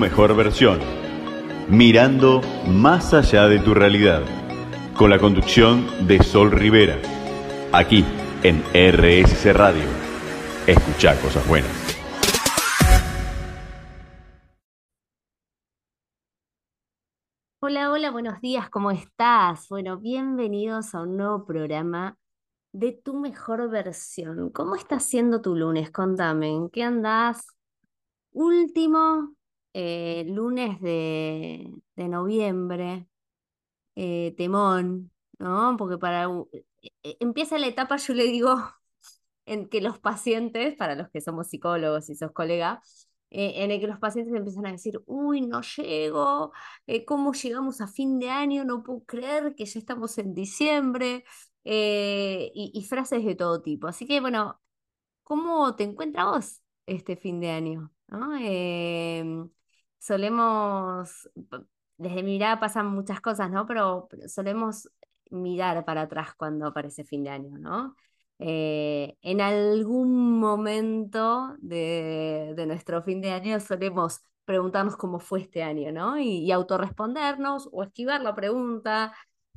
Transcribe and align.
mejor 0.00 0.34
versión, 0.34 0.80
mirando 1.68 2.40
más 2.66 3.12
allá 3.12 3.46
de 3.48 3.58
tu 3.58 3.74
realidad, 3.74 4.22
con 4.96 5.10
la 5.10 5.18
conducción 5.18 6.06
de 6.06 6.22
Sol 6.22 6.50
Rivera, 6.50 6.96
aquí 7.70 8.02
en 8.42 8.62
RSC 8.72 9.52
Radio. 9.52 9.84
Escucha 10.66 11.20
cosas 11.20 11.46
buenas. 11.46 11.70
Hola, 17.60 17.92
hola, 17.92 18.10
buenos 18.10 18.40
días, 18.40 18.70
¿cómo 18.70 18.90
estás? 18.90 19.68
Bueno, 19.68 19.98
bienvenidos 19.98 20.94
a 20.94 21.02
un 21.02 21.18
nuevo 21.18 21.44
programa 21.44 22.16
de 22.72 22.92
tu 22.92 23.20
mejor 23.20 23.68
versión. 23.68 24.48
¿Cómo 24.48 24.76
está 24.76 24.98
siendo 24.98 25.42
tu 25.42 25.54
lunes? 25.54 25.90
Contame, 25.90 26.48
¿en 26.48 26.70
qué 26.70 26.84
andás? 26.84 27.46
Último 28.32 29.34
eh, 29.72 30.24
lunes 30.26 30.80
de, 30.80 31.72
noviembre, 31.96 33.06
eh, 33.96 34.34
temón, 34.36 35.12
¿no? 35.38 35.76
Porque 35.78 35.98
para 35.98 36.24
e, 36.82 37.16
empieza 37.20 37.58
la 37.58 37.66
etapa, 37.68 37.96
yo 37.96 38.14
le 38.14 38.24
digo, 38.24 38.56
en 39.46 39.68
que 39.68 39.80
los 39.80 39.98
pacientes, 39.98 40.76
para 40.76 40.94
los 40.96 41.10
que 41.10 41.20
somos 41.20 41.48
psicólogos 41.48 42.10
y 42.10 42.16
sos 42.16 42.32
colega, 42.32 42.82
eh, 43.30 43.64
en 43.64 43.70
el 43.70 43.80
que 43.80 43.86
los 43.86 43.98
pacientes 43.98 44.34
empiezan 44.34 44.66
a 44.66 44.72
decir, 44.72 45.00
uy, 45.06 45.40
no 45.42 45.62
llego, 45.62 46.52
¿cómo 47.06 47.32
llegamos 47.32 47.80
a 47.80 47.88
fin 47.88 48.18
de 48.18 48.30
año? 48.30 48.64
No 48.64 48.82
puedo 48.82 49.04
creer 49.04 49.54
que 49.56 49.66
ya 49.66 49.78
estamos 49.80 50.18
en 50.18 50.34
diciembre, 50.34 51.24
y, 51.64 52.86
frases 52.88 53.24
de 53.24 53.34
todo 53.36 53.62
tipo. 53.62 53.86
Así 53.86 54.06
que, 54.06 54.20
bueno, 54.20 54.60
¿cómo 55.24 55.76
te 55.76 55.84
encuentras 55.84 56.26
vos 56.26 56.62
este 56.86 57.16
fin 57.16 57.40
de 57.40 57.50
año? 57.50 57.92
¿no? 58.08 58.36
Em, 60.00 60.04
solemos, 60.06 61.30
desde 61.96 62.22
mi 62.22 62.32
mirada 62.32 62.60
pasan 62.60 62.86
muchas 62.86 63.20
cosas, 63.20 63.50
¿no? 63.50 63.66
Pero, 63.66 64.08
solemos 64.28 64.88
mirar 65.30 65.84
para 65.84 66.02
atrás 66.02 66.34
cuando 66.36 66.66
aparece 66.66 67.04
fin 67.04 67.24
de 67.24 67.30
año, 67.30 67.58
¿no? 67.58 67.94
Eh, 68.38 69.16
en 69.22 69.40
algún 69.40 70.40
momento 70.40 71.56
de, 71.60 72.54
nuestro 72.66 73.02
fin 73.02 73.20
de 73.20 73.30
año 73.32 73.60
solemos 73.60 74.20
preguntarnos 74.44 74.96
cómo 74.96 75.20
fue 75.20 75.40
este 75.42 75.62
año, 75.62 75.92
¿no? 75.92 76.18
Y, 76.18 76.50
autorrespondernos 76.52 77.68
o 77.72 77.82
esquivar 77.82 78.20
la 78.22 78.34
pregunta 78.34 79.12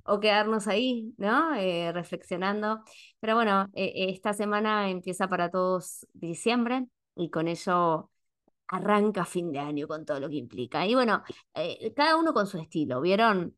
o 0.05 0.19
quedarnos 0.19 0.67
ahí, 0.67 1.13
¿no? 1.17 1.55
Eh, 1.55 1.91
reflexionando. 1.93 2.83
Pero 3.19 3.35
bueno, 3.35 3.69
eh, 3.73 3.93
esta 4.09 4.33
semana 4.33 4.89
empieza 4.89 5.29
para 5.29 5.49
todos 5.49 6.05
diciembre 6.13 6.87
y 7.15 7.29
con 7.29 7.47
ello 7.47 8.11
arranca 8.73 9.25
fin 9.25 9.51
de 9.51 9.59
año 9.59 9.87
con 9.87 10.05
todo 10.05 10.19
lo 10.19 10.29
que 10.29 10.37
implica. 10.37 10.85
Y 10.87 10.95
bueno, 10.95 11.23
eh, 11.53 11.93
cada 11.95 12.17
uno 12.17 12.33
con 12.33 12.47
su 12.47 12.57
estilo, 12.57 13.01
¿vieron? 13.01 13.55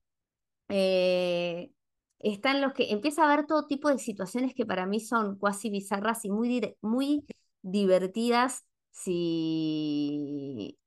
Eh, 0.69 1.71
están 2.19 2.61
los 2.61 2.73
que 2.73 2.91
empieza 2.91 3.23
a 3.23 3.31
haber 3.31 3.45
todo 3.45 3.67
tipo 3.67 3.89
de 3.89 3.97
situaciones 3.99 4.53
que 4.53 4.65
para 4.65 4.85
mí 4.85 4.99
son 4.99 5.37
cuasi 5.37 5.69
bizarras 5.69 6.25
y 6.25 6.31
muy, 6.31 6.75
muy 6.81 7.25
divertidas 7.61 8.65
si, 8.91 10.77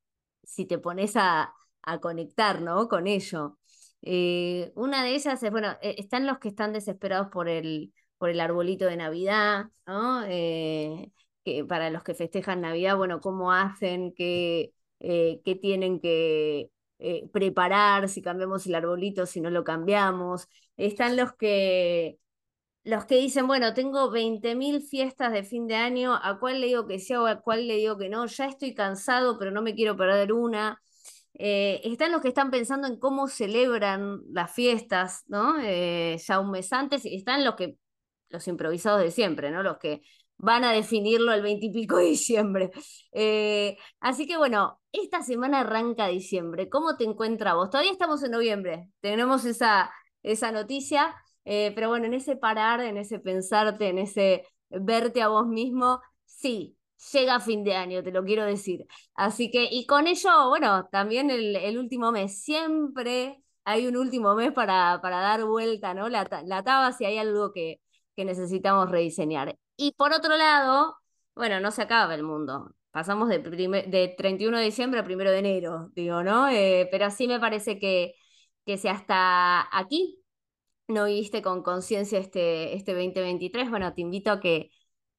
si 0.43 0.67
te 0.67 0.79
pones 0.79 1.17
a, 1.17 1.55
conectar 2.03 2.61
¿no? 2.61 2.87
con 2.87 3.07
ello. 3.07 3.59
Eh, 4.03 4.73
una 4.75 5.03
de 5.03 5.15
ellas 5.15 5.43
es, 5.43 5.51
bueno, 5.51 5.69
están 5.81 6.27
los 6.27 6.39
que 6.39 6.49
están 6.49 6.75
desesperados 6.75 7.29
por 7.29 7.49
el, 7.49 7.95
por 8.19 8.29
el 8.29 8.41
arbolito 8.41 8.85
de 8.85 8.99
Navidad, 8.99 9.71
¿no? 9.87 10.23
Para 11.69 11.91
los 11.91 12.03
que 12.03 12.15
festejan 12.15 12.61
Navidad, 12.61 12.97
bueno, 12.97 13.21
cómo 13.21 13.53
hacen, 13.53 14.13
qué, 14.15 14.73
eh, 15.01 15.41
tienen 15.61 16.01
que 16.01 16.71
eh, 16.99 17.29
preparar, 17.33 18.09
si 18.09 18.23
cambiamos 18.23 18.67
el 18.67 18.75
arbolito, 18.75 19.27
si 19.27 19.41
no 19.41 19.51
lo 19.51 19.65
cambiamos. 19.65 20.49
Están 20.77 21.17
los 21.17 21.35
que, 21.35 22.19
los 22.85 23.05
que 23.07 23.17
dicen, 23.17 23.47
bueno, 23.47 23.75
tengo 23.75 24.11
20.000 24.11 24.83
fiestas 24.83 25.33
de 25.33 25.45
fin 25.45 25.67
de 25.67 25.77
año, 25.77 26.15
¿a 26.15 26.39
cuál 26.41 26.61
le 26.61 26.69
digo 26.69 26.87
que 26.87 26.99
sí 26.99 27.15
o 27.15 27.27
a 27.27 27.41
cuál 27.41 27.69
le 27.69 27.77
digo 27.77 27.99
que 27.99 28.09
no? 28.09 28.27
Ya 28.27 28.47
estoy 28.47 28.75
cansado, 28.75 29.39
pero 29.39 29.51
no 29.51 29.63
me 29.63 29.75
quiero 29.75 29.97
perder 29.97 30.33
una. 30.33 30.81
Eh, 31.35 31.81
están 31.85 32.13
los 32.13 32.23
que 32.23 32.29
están 32.29 32.51
pensando 32.51 32.89
en 32.89 32.99
cómo 32.99 33.29
celebran 33.29 34.21
las 34.33 34.53
fiestas, 34.53 35.25
¿no? 35.29 35.57
ya 35.61 36.41
un 36.41 36.51
mes 36.51 36.73
antes, 36.73 37.05
están 37.05 37.45
los 37.45 37.55
que, 37.55 37.77
los 38.31 38.47
improvisados 38.49 39.01
de 39.01 39.11
siempre, 39.11 39.51
¿no? 39.51 39.63
Los 39.63 39.79
que 39.79 40.03
van 40.39 40.65
a 40.65 40.73
definirlo 40.73 41.33
el 41.33 41.43
20 41.43 41.67
y 41.67 41.73
pico 41.73 41.97
de 41.99 42.05
diciembre. 42.07 42.71
Eh, 43.13 43.77
así 44.01 44.27
que 44.27 44.37
bueno, 44.37 44.81
esta 44.93 45.23
semana 45.23 45.61
arranca 45.61 46.07
diciembre. 46.09 46.69
¿Cómo 46.69 46.97
te 46.97 47.05
encuentras 47.05 47.55
vos? 47.55 47.71
Todavía 47.71 47.93
estamos 47.93 48.23
en 48.23 48.31
noviembre, 48.33 48.89
tenemos 49.01 49.45
esa, 49.45 49.91
esa 50.23 50.53
noticia, 50.53 51.15
eh, 51.45 51.73
pero 51.75 51.89
bueno, 51.89 52.07
en 52.07 52.15
ese 52.15 52.37
parar, 52.37 52.81
en 52.81 52.97
ese 52.97 53.19
pensarte, 53.19 53.89
en 53.89 53.99
ese 53.99 54.47
verte 54.71 55.23
a 55.23 55.29
vos 55.29 55.47
mismo, 55.47 56.01
sí. 56.25 56.75
Llega 57.13 57.39
fin 57.41 57.63
de 57.63 57.77
año, 57.77 58.03
te 58.03 58.11
lo 58.11 58.25
quiero 58.25 58.45
decir. 58.45 58.85
Así 59.15 59.51
que, 59.53 59.69
y 59.71 59.87
con 59.87 60.09
ello, 60.09 60.49
bueno, 60.49 60.89
también 60.91 61.31
el, 61.31 61.79
último 61.79 62.11
mes. 62.11 62.43
Siempre 62.43 63.41
hay 63.65 63.87
un 63.87 63.97
último 63.97 64.35
mes 64.35 64.53
para, 64.53 64.99
para 65.01 65.21
dar 65.21 65.45
vuelta, 65.45 65.95
¿no? 65.95 66.09
La, 66.09 66.29
la 66.45 66.65
taba 66.65 66.93
si 66.93 67.05
hay 67.05 67.19
algo 67.19 67.53
que, 67.53 67.81
que 68.19 68.25
necesitamos 68.25 68.91
rediseñar. 68.91 69.57
Y 69.77 69.93
por 69.93 70.13
otro 70.13 70.37
lado, 70.37 70.97
bueno, 71.37 71.61
no 71.61 71.71
se 71.71 71.83
acaba 71.83 72.17
el 72.17 72.25
mundo. 72.25 72.75
Pasamos 72.91 73.29
de, 73.29 73.39
de 73.39 74.15
31 74.19 74.59
de 74.59 74.65
diciembre 74.65 74.99
a 74.99 75.05
1 75.05 75.31
de 75.31 75.39
enero, 75.39 75.91
digo, 75.95 76.25
¿no? 76.25 76.49
Eh, 76.49 76.89
pero 76.91 77.11
sí 77.11 77.29
me 77.29 77.39
parece 77.39 77.79
que, 77.79 78.15
que 78.67 78.77
si 78.77 78.89
hasta 78.89 79.69
aquí 79.77 80.21
no 80.89 81.05
viviste 81.07 81.43
con 81.43 81.63
conciencia 81.63 82.19
este, 82.19 82.75
este 82.75 82.93
2023, 82.93 83.71
bueno, 83.71 83.95
te 83.95 84.01
invito 84.01 84.33
a 84.33 84.41
que, 84.41 84.73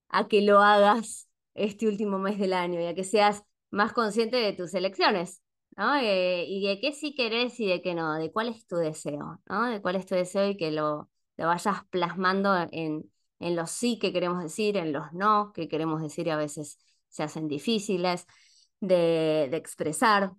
a 0.10 0.28
que 0.28 0.42
lo 0.42 0.60
hagas 0.62 1.30
este 1.54 1.88
último 1.88 2.20
mes 2.20 2.38
del 2.38 2.52
año 2.54 2.82
y 2.82 2.86
a 2.86 2.96
que 2.96 3.06
seas 3.06 3.44
más 3.72 3.94
consciente 3.94 4.38
de 4.38 4.52
tus 4.54 4.74
elecciones, 4.74 5.42
¿no? 5.78 5.96
Eh, 5.96 6.46
y 6.50 6.68
de 6.68 6.82
qué 6.82 6.92
sí 6.92 7.16
querés 7.16 7.60
y 7.62 7.68
de 7.68 7.82
qué 7.82 7.96
no, 7.96 8.16
de 8.16 8.32
cuál 8.32 8.50
es 8.50 8.68
tu 8.68 8.76
deseo, 8.78 9.42
¿no? 9.50 9.70
De 9.70 9.82
cuál 9.82 9.96
es 9.96 10.06
tu 10.06 10.16
deseo 10.16 10.50
y 10.50 10.58
que 10.58 10.72
lo, 10.72 11.10
lo 11.40 11.48
vayas 11.48 11.86
plasmando 11.90 12.54
en, 12.72 13.10
en 13.40 13.56
los 13.56 13.72
sí 13.72 13.98
que 13.98 14.12
queremos 14.12 14.44
decir, 14.44 14.76
en 14.78 14.92
los 14.92 15.14
no 15.14 15.54
que 15.54 15.70
queremos 15.70 16.02
decir 16.02 16.28
y 16.28 16.32
a 16.32 16.36
veces 16.36 16.78
se 17.08 17.24
hacen 17.24 17.48
difíciles 17.48 18.28
de, 18.82 19.46
expresar. 19.54 20.34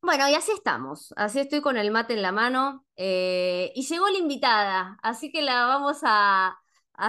Bueno, 0.00 0.28
y 0.28 0.34
así 0.34 0.52
estamos, 0.52 1.12
así 1.16 1.40
estoy 1.40 1.60
con 1.60 1.76
el 1.76 1.90
mate 1.90 2.14
en 2.14 2.22
la 2.22 2.32
mano 2.32 2.86
eh, 2.96 3.72
y 3.74 3.82
llegó 3.86 4.08
la 4.08 4.18
invitada, 4.18 4.96
así 5.02 5.32
que 5.32 5.42
la 5.42 5.66
vamos 5.66 5.98
a, 6.02 6.58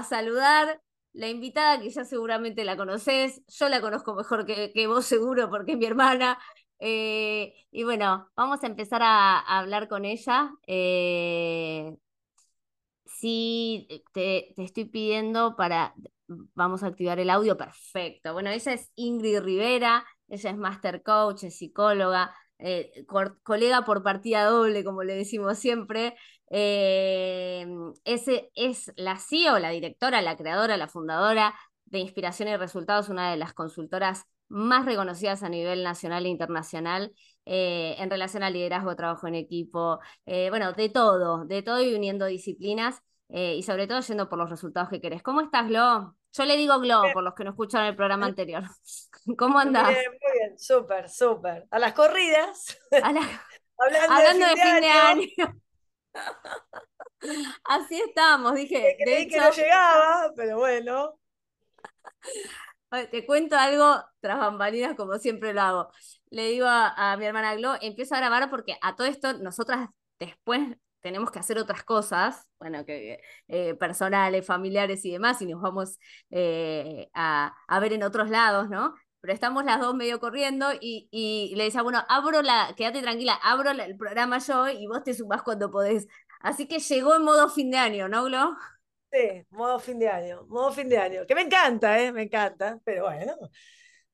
saludar. 0.09 0.81
La 1.13 1.29
invitada 1.29 1.79
que 1.79 1.91
ya 1.91 2.05
seguramente 2.05 2.65
la 2.65 2.75
conoces, 2.75 3.43
yo 3.47 3.69
la 3.69 3.81
conozco 3.81 4.15
mejor 4.15 4.47
que, 4.47 4.87
vos 4.87 5.05
seguro 5.05 5.49
porque 5.51 5.73
es 5.73 5.77
mi 5.77 5.85
hermana. 5.85 6.39
Eh, 6.79 7.53
y 7.69 7.83
bueno, 7.83 8.31
vamos 8.35 8.63
a 8.63 8.67
empezar 8.67 9.01
a, 9.03 9.39
hablar 9.39 9.87
con 9.87 10.05
ella. 10.05 10.51
Eh, 10.65 11.95
Sí, 13.19 13.87
eh, 13.89 14.03
te, 14.13 14.61
estoy 14.61 14.85
pidiendo 14.85 15.55
para, 15.55 15.93
vamos 16.27 16.83
a 16.83 16.87
activar 16.87 17.19
el 17.19 17.29
audio, 17.29 17.57
perfecto. 17.57 18.33
Bueno, 18.33 18.49
ella 18.49 18.73
es 18.73 18.91
Ingrid 18.95 19.39
Rivera, 19.41 20.05
ella 20.27 20.49
es 20.49 20.57
master 20.57 21.03
coach, 21.03 21.43
es 21.43 21.57
psicóloga, 21.57 22.35
eh, 22.59 23.05
colega 23.43 23.85
por 23.85 24.03
partida 24.03 24.45
doble, 24.45 24.83
como 24.83 25.03
le 25.03 25.15
decimos 25.15 25.57
siempre. 25.59 26.15
Eh, 26.49 27.65
ese 28.03 28.51
es 28.55 28.91
la 28.95 29.17
CEO, 29.17 29.59
la 29.59 29.69
directora, 29.69 30.21
la 30.21 30.37
creadora, 30.37 30.77
la 30.77 30.87
fundadora 30.87 31.55
de 31.85 31.99
Inspiración 31.99 32.49
y 32.49 32.57
Resultados, 32.57 33.09
una 33.09 33.31
de 33.31 33.37
las 33.37 33.53
consultoras 33.53 34.25
más 34.49 34.85
reconocidas 34.85 35.43
a 35.43 35.49
nivel 35.49 35.83
nacional 35.83 36.25
e 36.25 36.29
internacional 36.29 37.13
en 37.45 38.09
relación 38.09 38.43
al 38.43 38.53
liderazgo, 38.53 38.95
trabajo 38.95 39.27
en 39.27 39.35
equipo, 39.35 39.99
bueno, 40.25 40.71
de 40.73 40.89
todo, 40.89 41.45
de 41.45 41.61
todo 41.61 41.81
y 41.81 41.93
uniendo 41.93 42.25
disciplinas. 42.25 43.01
Eh, 43.35 43.55
y 43.55 43.63
sobre 43.63 43.87
todo 43.87 43.99
yendo 44.01 44.29
por 44.29 44.37
los 44.37 44.49
resultados 44.49 44.89
que 44.89 45.01
querés. 45.01 45.23
¿Cómo 45.23 45.41
estás, 45.41 45.67
Glo? 45.67 46.15
Yo 46.33 46.45
le 46.45 46.55
digo 46.55 46.79
Glo 46.79 47.01
por 47.13 47.23
los 47.23 47.33
que 47.33 47.43
no 47.43 47.49
escucharon 47.49 47.87
el 47.87 47.95
programa 47.95 48.27
anterior. 48.27 48.63
¿Cómo 49.37 49.57
andás? 49.57 49.85
Muy 49.85 49.95
bien, 49.95 50.11
muy 50.11 50.39
bien, 50.39 50.59
súper, 50.59 51.09
súper. 51.09 51.67
A 51.71 51.79
las 51.79 51.93
corridas. 51.93 52.77
Hablando, 52.91 54.47
de, 54.47 54.55
fin 54.55 54.81
de, 54.81 54.87
año. 54.87 55.27
Así 57.63 57.99
estamos, 58.01 58.53
dije. 58.53 58.97
Creí 59.03 59.27
que 59.27 59.39
no 59.39 59.49
llegaba, 59.49 60.31
pero 60.35 60.59
bueno. 60.59 61.19
Te 63.11 63.25
cuento 63.25 63.55
algo 63.57 64.03
tras 64.19 64.37
bambalinas, 64.39 64.95
como 64.95 65.17
siempre 65.17 65.53
lo 65.53 65.61
hago. 65.61 65.91
Le 66.29 66.47
digo 66.47 66.67
a, 66.67 67.13
a 67.13 67.17
mi 67.17 67.25
hermana 67.25 67.55
Glo, 67.55 67.73
empiezo 67.81 68.15
a 68.15 68.19
grabar 68.19 68.49
porque 68.49 68.77
a 68.81 68.95
todo 68.95 69.07
esto 69.07 69.33
nosotras 69.33 69.89
después 70.19 70.77
tenemos 71.03 71.31
que 71.31 71.39
hacer 71.39 71.59
otras 71.59 71.83
cosas, 71.83 72.47
bueno, 72.59 72.85
que 72.85 73.19
eh, 73.49 73.75
personales, 73.75 74.45
familiares 74.45 75.03
y 75.05 75.11
demás, 75.11 75.41
y 75.41 75.45
nos 75.47 75.61
vamos 75.61 75.99
eh, 76.31 77.09
a, 77.13 77.53
ver 77.81 77.93
en 77.93 78.03
otros 78.03 78.29
lados, 78.29 78.69
¿no? 78.69 78.95
pero 79.19 79.33
estamos 79.33 79.63
las 79.63 79.79
dos 79.79 79.95
medio 79.95 80.19
corriendo 80.19 80.73
y, 80.81 81.07
y 81.11 81.55
le 81.55 81.65
decía, 81.65 81.81
bueno, 81.81 82.03
abro 82.09 82.41
la, 82.41 82.73
quédate 82.75 83.01
tranquila, 83.01 83.33
abro 83.41 83.71
el 83.71 83.97
programa 83.97 84.39
yo 84.39 84.67
y 84.67 84.85
vos 84.87 85.03
te 85.03 85.13
sumás 85.13 85.43
cuando 85.43 85.71
podés. 85.71 86.07
Así 86.41 86.67
que 86.67 86.79
llegó 86.79 87.15
en 87.15 87.23
modo 87.23 87.49
fin 87.49 87.71
de 87.71 87.77
año, 87.77 88.09
¿no, 88.09 88.25
Glo? 88.25 88.57
Modo 89.51 89.79
fin 89.79 89.99
de 89.99 90.09
año, 90.09 90.45
modo 90.47 90.71
fin 90.71 90.89
de 90.89 90.97
año, 90.97 91.25
que 91.27 91.35
me 91.35 91.41
encanta, 91.41 91.99
¿eh? 92.01 92.11
Me 92.11 92.23
encanta, 92.23 92.79
pero 92.83 93.03
bueno, 93.03 93.35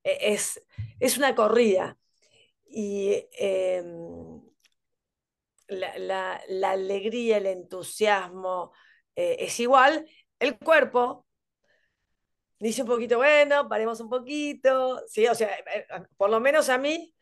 e, 0.04 0.32
es, 0.34 0.62
es 1.00 1.18
una 1.18 1.34
corrida. 1.34 1.96
Y 2.66 3.26
em, 3.32 4.40
la, 5.68 6.42
alegría, 6.70 7.38
el 7.38 7.46
entusiasmo 7.46 8.72
eh, 9.16 9.36
es 9.40 9.58
igual. 9.60 10.06
El 10.38 10.58
cuerpo 10.58 11.26
dice 12.58 12.82
un 12.82 12.88
poquito, 12.88 13.16
bueno, 13.18 13.68
paremos 13.68 14.00
un 14.00 14.08
poquito. 14.10 15.02
Sí, 15.08 15.26
o 15.26 15.34
sea, 15.34 15.48
eh, 15.48 15.86
eh, 15.90 16.02
por 16.16 16.30
lo 16.30 16.40
menos 16.40 16.68
a 16.68 16.78
mí, 16.78 17.14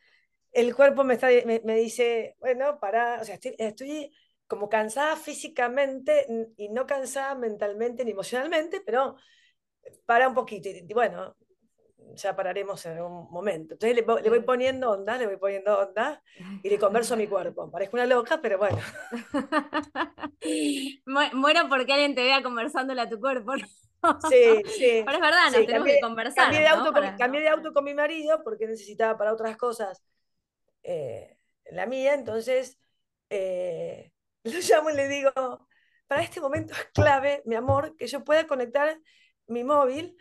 el 0.53 0.75
cuerpo 0.75 1.05
me, 1.05 1.15
está, 1.15 1.29
me, 1.45 1.77
dice, 1.77 2.37
bueno, 2.41 2.79
para, 2.81 3.21
o 3.21 3.25
sea, 3.25 3.39
estoy 3.41 4.13
como 4.49 4.69
cansada 4.69 5.15
físicamente 5.17 6.27
y 6.57 6.71
no 6.71 6.87
cansada 6.87 7.35
mentalmente 7.35 8.05
ni 8.05 8.11
emocionalmente, 8.13 8.81
pero 8.85 9.17
para 10.07 10.27
un 10.27 10.35
poquito. 10.35 10.69
Y 10.71 10.93
bueno, 10.95 11.37
ya 12.15 12.35
pararemos 12.35 12.85
en 12.87 13.01
un 13.03 13.31
momento. 13.31 13.75
Entonces 13.75 13.95
le, 13.95 14.03
voy 14.03 14.41
poniendo 14.41 14.91
onda, 14.91 15.19
le 15.19 15.27
voy 15.27 15.37
poniendo 15.37 15.79
onda 15.79 16.23
y 16.63 16.69
le 16.69 16.79
converso 16.79 17.15
a 17.15 17.17
mi 17.17 17.27
cuerpo. 17.29 17.71
Parezco 17.71 17.97
una 17.97 18.07
loca, 18.07 18.41
pero 18.41 18.59
bueno. 18.59 18.79
Muero 21.35 21.69
porque 21.69 21.93
alguien 21.93 22.15
te 22.15 22.25
vea 22.25 22.43
conversándole 22.43 23.03
a 23.03 23.09
tu 23.09 23.21
cuerpo. 23.21 23.53
Sí, 24.29 24.63
sí. 24.67 25.03
Pero 25.05 25.13
es 25.13 25.21
verdad, 25.21 25.45
nos 25.53 25.67
tenemos 25.67 25.89
que 25.89 26.01
conversar. 26.01 26.45
Cambié 26.45 26.61
de, 26.61 26.69
auto 26.69 26.93
con, 26.93 27.17
cambié 27.17 27.41
de 27.43 27.49
auto 27.49 27.73
con 27.73 27.85
mi 27.85 27.95
marido 27.95 28.43
porque 28.45 28.67
necesitaba 28.67 29.19
para 29.19 29.33
otras 29.33 29.57
cosas 29.57 30.03
eh, 30.83 31.37
la 31.71 31.87
mía, 31.87 32.15
entonces 32.15 32.79
eh, 33.29 34.13
lo 34.45 34.59
llamo 34.61 34.91
y 34.91 34.95
le 34.95 35.09
digo, 35.09 35.31
para 36.07 36.23
este 36.23 36.41
momento 36.41 36.73
es 36.75 36.85
clave, 36.93 37.43
mi 37.47 37.55
amor, 37.55 37.97
que 37.97 38.07
yo 38.07 38.25
pueda 38.25 38.47
conectar 38.47 38.99
mi 39.47 39.65
móvil 39.65 40.17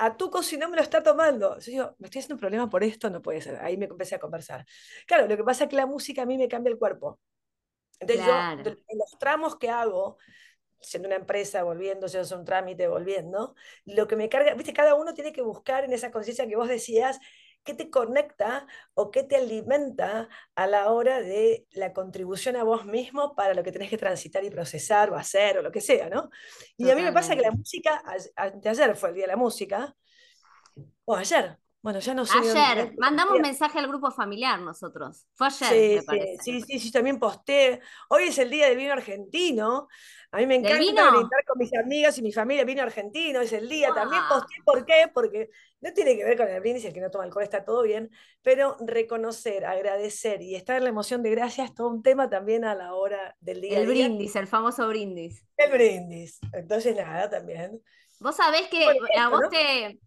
a 0.00 0.16
tu 0.16 0.30
si 0.42 0.56
no 0.56 0.68
me 0.70 0.76
lo 0.76 0.82
está 0.82 1.02
tomando. 1.02 1.58
Yo 1.58 1.70
digo, 1.70 1.96
me 1.98 2.06
estoy 2.06 2.20
haciendo 2.20 2.36
un 2.36 2.40
problema 2.40 2.70
por 2.70 2.82
esto, 2.82 3.10
no 3.10 3.20
puede 3.20 3.42
ser. 3.42 3.56
Ahí 3.60 3.76
me 3.76 3.84
empecé 3.84 4.14
a 4.14 4.18
conversar. 4.18 4.64
Claro, 5.06 5.26
lo 5.26 5.36
que 5.36 5.44
pasa 5.44 5.64
es 5.64 5.70
que 5.70 5.76
la 5.76 5.86
música 5.86 6.22
a 6.22 6.26
mí 6.26 6.38
me 6.38 6.48
cambia 6.48 6.72
el 6.72 6.78
cuerpo. 6.78 7.20
Entonces 8.00 8.24
yo, 8.24 8.32
en 8.32 8.98
los 8.98 9.18
tramos 9.18 9.56
que 9.56 9.68
hago, 9.68 10.16
siendo 10.80 11.06
una 11.06 11.16
empresa, 11.16 11.62
volviendo, 11.62 12.08
siendo 12.08 12.38
un 12.38 12.46
trámite, 12.46 12.88
volviendo, 12.88 13.54
lo 13.84 14.08
que 14.08 14.16
me 14.16 14.30
carga, 14.30 14.54
viste, 14.54 14.72
cada 14.72 14.94
uno 14.94 15.12
tiene 15.12 15.32
que 15.32 15.42
buscar 15.42 15.84
en 15.84 15.92
esa 15.92 16.10
conciencia 16.10 16.48
que 16.48 16.56
vos 16.56 16.68
decías, 16.68 17.18
qué 17.62 17.74
te 17.74 17.90
conecta 17.90 18.66
o 18.94 19.10
qué 19.10 19.22
te 19.22 19.36
alimenta 19.36 20.28
a 20.54 20.66
la 20.66 20.90
hora 20.90 21.20
de 21.20 21.66
la 21.72 21.92
contribución 21.92 22.56
a 22.56 22.64
vos 22.64 22.84
mismo 22.86 23.34
para 23.34 23.54
lo 23.54 23.62
que 23.62 23.72
tenés 23.72 23.90
que 23.90 23.98
transitar 23.98 24.44
y 24.44 24.50
procesar 24.50 25.10
o 25.10 25.16
hacer 25.16 25.58
o 25.58 25.62
lo 25.62 25.70
que 25.70 25.80
sea, 25.80 26.08
¿no? 26.08 26.30
Y 26.76 26.90
a 26.90 26.96
mí 26.96 27.02
me 27.02 27.12
pasa 27.12 27.36
que 27.36 27.42
la 27.42 27.50
música, 27.50 28.02
ayer 28.36 28.96
fue 28.96 29.10
el 29.10 29.14
día 29.14 29.24
de 29.24 29.28
la 29.28 29.36
música, 29.36 29.94
o 31.04 31.16
ayer, 31.16 31.58
bueno, 31.82 31.98
ya 32.00 32.12
no 32.12 32.26
sé. 32.26 32.38
Ayer, 32.38 32.94
mandamos 32.98 33.40
mensaje 33.40 33.78
al 33.78 33.88
grupo 33.88 34.10
familiar 34.10 34.60
nosotros. 34.60 35.26
Fue 35.34 35.46
ayer, 35.46 36.00
me 36.00 36.02
parece. 36.02 36.42
Sí, 36.42 36.60
sí, 36.60 36.78
sí, 36.78 36.92
también 36.92 37.18
posté. 37.18 37.80
Hoy 38.08 38.24
es 38.24 38.38
el 38.38 38.50
día 38.50 38.68
del 38.68 38.76
vino 38.76 38.92
argentino. 38.92 39.88
A 40.32 40.36
mí 40.36 40.46
me 40.46 40.56
encanta 40.56 40.78
brindar 40.78 41.44
con 41.46 41.58
mis 41.58 41.74
amigas 41.74 42.18
y 42.18 42.22
mi 42.22 42.32
familia 42.32 42.64
vino 42.64 42.82
argentino, 42.82 43.40
es 43.40 43.52
el 43.52 43.68
día. 43.68 43.92
También 43.94 44.22
posté, 44.28 44.54
¿por 44.64 44.84
qué? 44.84 45.10
Porque 45.12 45.50
no 45.80 45.92
tiene 45.94 46.16
que 46.16 46.24
ver 46.24 46.36
con 46.36 46.48
el 46.48 46.60
brindis, 46.60 46.84
el 46.84 46.92
que 46.92 47.00
no 47.00 47.10
toma 47.10 47.24
alcohol 47.24 47.42
está 47.42 47.64
todo 47.64 47.82
bien, 47.82 48.10
pero 48.42 48.76
reconocer, 48.80 49.64
agradecer 49.64 50.42
y 50.42 50.54
estar 50.54 50.76
en 50.76 50.84
la 50.84 50.90
emoción 50.90 51.22
de 51.22 51.30
gracias 51.30 51.70
es 51.70 51.74
todo 51.74 51.88
un 51.88 52.02
tema 52.02 52.28
también 52.28 52.64
a 52.64 52.74
la 52.74 52.94
hora 52.94 53.36
del 53.40 53.62
día. 53.62 53.78
El 53.78 53.86
brindis, 53.86 54.36
el 54.36 54.46
famoso 54.46 54.86
brindis. 54.86 55.44
El 55.56 55.72
brindis. 55.72 56.38
Entonces, 56.52 56.94
nada, 56.94 57.30
también. 57.30 57.82
Vos 58.20 58.36
sabés 58.36 58.68
que 58.68 58.86
a 59.18 59.28
vos 59.30 59.48
te, 59.50 59.98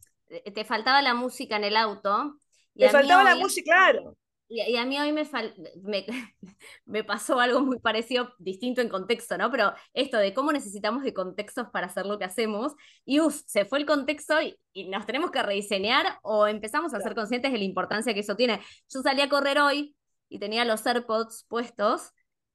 te 0.41 0.65
faltaba 0.65 1.01
la 1.01 1.13
música 1.13 1.57
en 1.57 1.63
el 1.63 1.77
auto. 1.77 2.39
Y 2.75 2.87
faltaba 2.87 3.23
la 3.23 3.35
música, 3.35 3.73
claro. 3.73 4.17
Y, 4.55 4.77
a 4.77 4.85
mí 4.85 4.99
hoy 4.99 5.11
me, 5.11 5.23
me, 6.85 7.03
pasó 7.03 7.39
algo 7.39 7.61
muy 7.61 7.79
parecido, 7.79 8.33
distinto 8.37 8.81
en 8.81 8.89
contexto, 8.89 9.37
¿no? 9.37 9.49
Pero 9.49 9.73
esto 9.93 10.17
de 10.17 10.33
cómo 10.33 10.51
necesitamos 10.51 11.03
de 11.03 11.13
contextos 11.13 11.69
para 11.71 11.87
hacer 11.87 12.05
lo 12.05 12.19
que 12.19 12.25
hacemos, 12.25 12.73
y 13.03 13.19
uf, 13.19 13.41
se 13.47 13.65
fue 13.65 13.79
el 13.79 13.85
contexto 13.85 14.35
y, 14.41 14.57
nos 14.89 15.05
tenemos 15.05 15.31
que 15.31 15.41
rediseñar 15.41 16.19
o 16.23 16.47
empezamos 16.47 16.93
a 16.93 16.99
ser 16.99 17.15
conscientes 17.15 17.51
de 17.51 17.57
la 17.57 17.63
importancia 17.63 18.13
que 18.13 18.19
eso 18.19 18.35
tiene. 18.35 18.59
Yo 18.89 19.01
salí 19.01 19.21
a 19.21 19.29
correr 19.29 19.59
hoy 19.59 19.95
y 20.29 20.39
tenía 20.39 20.65
los 20.65 20.85
AirPods 20.85 21.45
puestos 21.47 22.11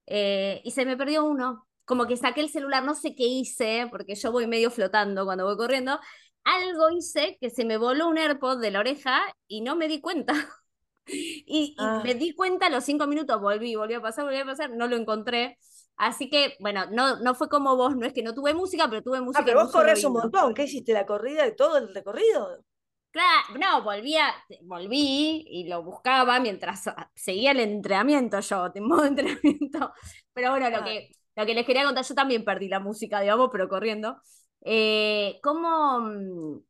eh, 0.06 0.60
y 0.64 0.72
se 0.72 0.84
me 0.84 0.96
perdió 0.96 1.24
uno. 1.24 1.66
Como 1.84 2.06
que 2.06 2.16
saqué 2.16 2.40
el 2.40 2.50
celular, 2.50 2.84
no 2.84 2.94
sé 2.94 3.14
qué 3.14 3.24
hice, 3.24 3.86
porque 3.90 4.14
yo 4.14 4.30
voy 4.30 4.46
medio 4.46 4.70
flotando 4.70 5.24
cuando 5.24 5.46
voy 5.46 5.56
corriendo, 5.56 5.98
algo 6.48 6.90
hice 6.90 7.36
que 7.40 7.50
se 7.50 7.64
me 7.64 7.76
voló 7.76 8.08
un 8.08 8.18
AirPod 8.18 8.60
de 8.60 8.70
la 8.70 8.80
oreja 8.80 9.20
y 9.46 9.60
no 9.60 9.76
me 9.76 9.88
di 9.88 10.00
cuenta. 10.00 10.32
y, 11.06 11.76
ah. 11.78 12.00
me 12.04 12.14
di 12.14 12.34
cuenta 12.34 12.66
a 12.66 12.70
los 12.70 12.84
cinco 12.84 13.06
minutos, 13.06 13.40
volví, 13.40 13.74
volví 13.74 13.94
a 13.94 14.00
pasar, 14.00 14.24
volví 14.24 14.38
a 14.38 14.44
pasar, 14.44 14.70
no 14.70 14.86
lo 14.86 14.96
encontré. 14.96 15.58
Así 15.96 16.30
que, 16.30 16.56
bueno, 16.60 16.86
no, 16.90 17.18
no 17.18 17.34
fue 17.34 17.48
como 17.48 17.76
vos, 17.76 17.96
no 17.96 18.06
es 18.06 18.12
que 18.12 18.22
no 18.22 18.32
tuve 18.32 18.54
música, 18.54 18.88
pero 18.88 19.02
tuve 19.02 19.20
música. 19.20 19.42
Ah, 19.42 19.44
pero 19.44 19.62
vos 19.62 19.72
corres 19.72 20.04
un 20.04 20.12
montón, 20.12 20.54
¿qué 20.54 20.64
hiciste? 20.64 20.92
¿La 20.92 21.06
corrida 21.06 21.42
de 21.42 21.52
todo 21.52 21.76
el 21.76 21.92
recorrido? 21.92 22.62
Claro, 23.10 23.58
no, 23.58 23.82
volvía, 23.82 24.32
volví 24.62 25.44
y 25.48 25.66
lo 25.66 25.82
buscaba 25.82 26.38
mientras 26.40 26.84
seguía 27.14 27.50
el 27.50 27.60
entrenamiento 27.60 28.38
yo, 28.40 28.68
de 28.68 28.80
modo 28.80 29.04
entrenamiento. 29.06 29.92
Pero 30.32 30.50
bueno, 30.50 30.70
lo, 30.70 30.84
que, 30.84 31.10
lo 31.34 31.46
que 31.46 31.54
les 31.54 31.66
quería 31.66 31.84
contar, 31.84 32.04
yo 32.04 32.14
también 32.14 32.44
perdí 32.44 32.68
la 32.68 32.80
música, 32.80 33.20
digamos, 33.20 33.48
pero 33.50 33.68
corriendo. 33.68 34.20
Eh, 34.62 35.40
¿cómo, 35.42 36.00
mm, 36.00 36.60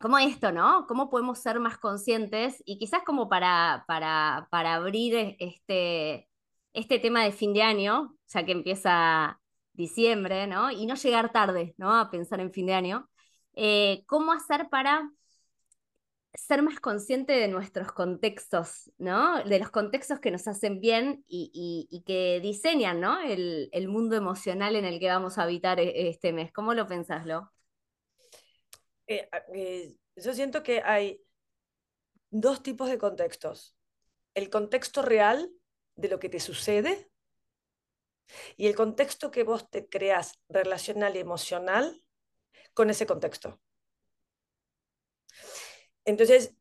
¿cómo, 0.00 0.18
esto, 0.18 0.52
¿no? 0.52 0.86
¿Cómo 0.88 1.10
podemos 1.10 1.38
ser 1.38 1.60
más 1.60 1.78
conscientes? 1.78 2.62
Y 2.66 2.78
quizás 2.78 3.02
como 3.04 3.28
para, 3.28 3.84
para, 3.86 4.48
para 4.50 4.74
abrir 4.74 5.14
e, 5.14 5.36
este, 5.40 6.28
este 6.72 6.98
tema 6.98 7.24
de 7.24 7.32
fin 7.32 7.52
de 7.54 7.62
año, 7.62 8.16
ya 8.28 8.44
que 8.44 8.52
empieza 8.52 9.40
diciembre, 9.72 10.46
¿no? 10.46 10.70
Y 10.70 10.86
no 10.86 10.94
llegar 10.94 11.32
tarde, 11.32 11.74
¿no? 11.78 11.94
A 11.98 12.10
pensar 12.10 12.40
en 12.40 12.52
fin 12.52 12.66
de 12.66 12.74
año. 12.74 13.08
Eh, 13.54 14.04
¿Cómo 14.06 14.32
hacer 14.32 14.68
para 14.70 15.10
ser 16.34 16.62
más 16.62 16.80
consciente 16.80 17.32
de 17.32 17.48
nuestros 17.48 17.92
contextos, 17.92 18.92
¿no? 18.98 19.42
De 19.44 19.58
los 19.58 19.70
contextos 19.70 20.20
que 20.20 20.30
nos 20.30 20.46
hacen 20.46 20.80
bien 20.80 21.24
y, 21.26 22.02
que 22.06 22.40
diseñan, 22.40 23.00
¿no? 23.00 23.20
El, 23.20 23.88
mundo 23.88 24.16
emocional 24.16 24.76
en 24.76 24.84
el 24.84 25.00
que 25.00 25.08
vamos 25.08 25.38
a 25.38 25.42
habitar 25.42 25.80
e, 25.80 26.08
este 26.08 26.32
mes. 26.32 26.52
¿Cómo 26.52 26.74
lo 26.74 26.86
pensás, 26.86 27.26
Lo? 27.26 27.52
Eh, 29.06 29.28
eh, 29.54 29.96
yo 30.14 30.32
siento 30.34 30.62
que 30.62 30.82
hay 30.82 31.20
dos 32.30 32.62
tipos 32.62 32.88
de 32.88 32.98
contextos. 32.98 33.76
El 34.34 34.50
contexto 34.50 35.02
real 35.02 35.50
de 35.96 36.08
lo 36.08 36.20
que 36.20 36.28
te 36.28 36.38
sucede 36.38 37.10
y 38.56 38.68
el 38.68 38.76
contexto 38.76 39.32
que 39.32 39.42
vos 39.42 39.68
te 39.68 39.88
creas 39.88 40.38
relacional 40.48 41.16
y 41.16 41.18
emocional 41.18 42.02
con 42.72 42.90
ese 42.90 43.06
contexto. 43.06 43.60
Entonces, 46.10 46.54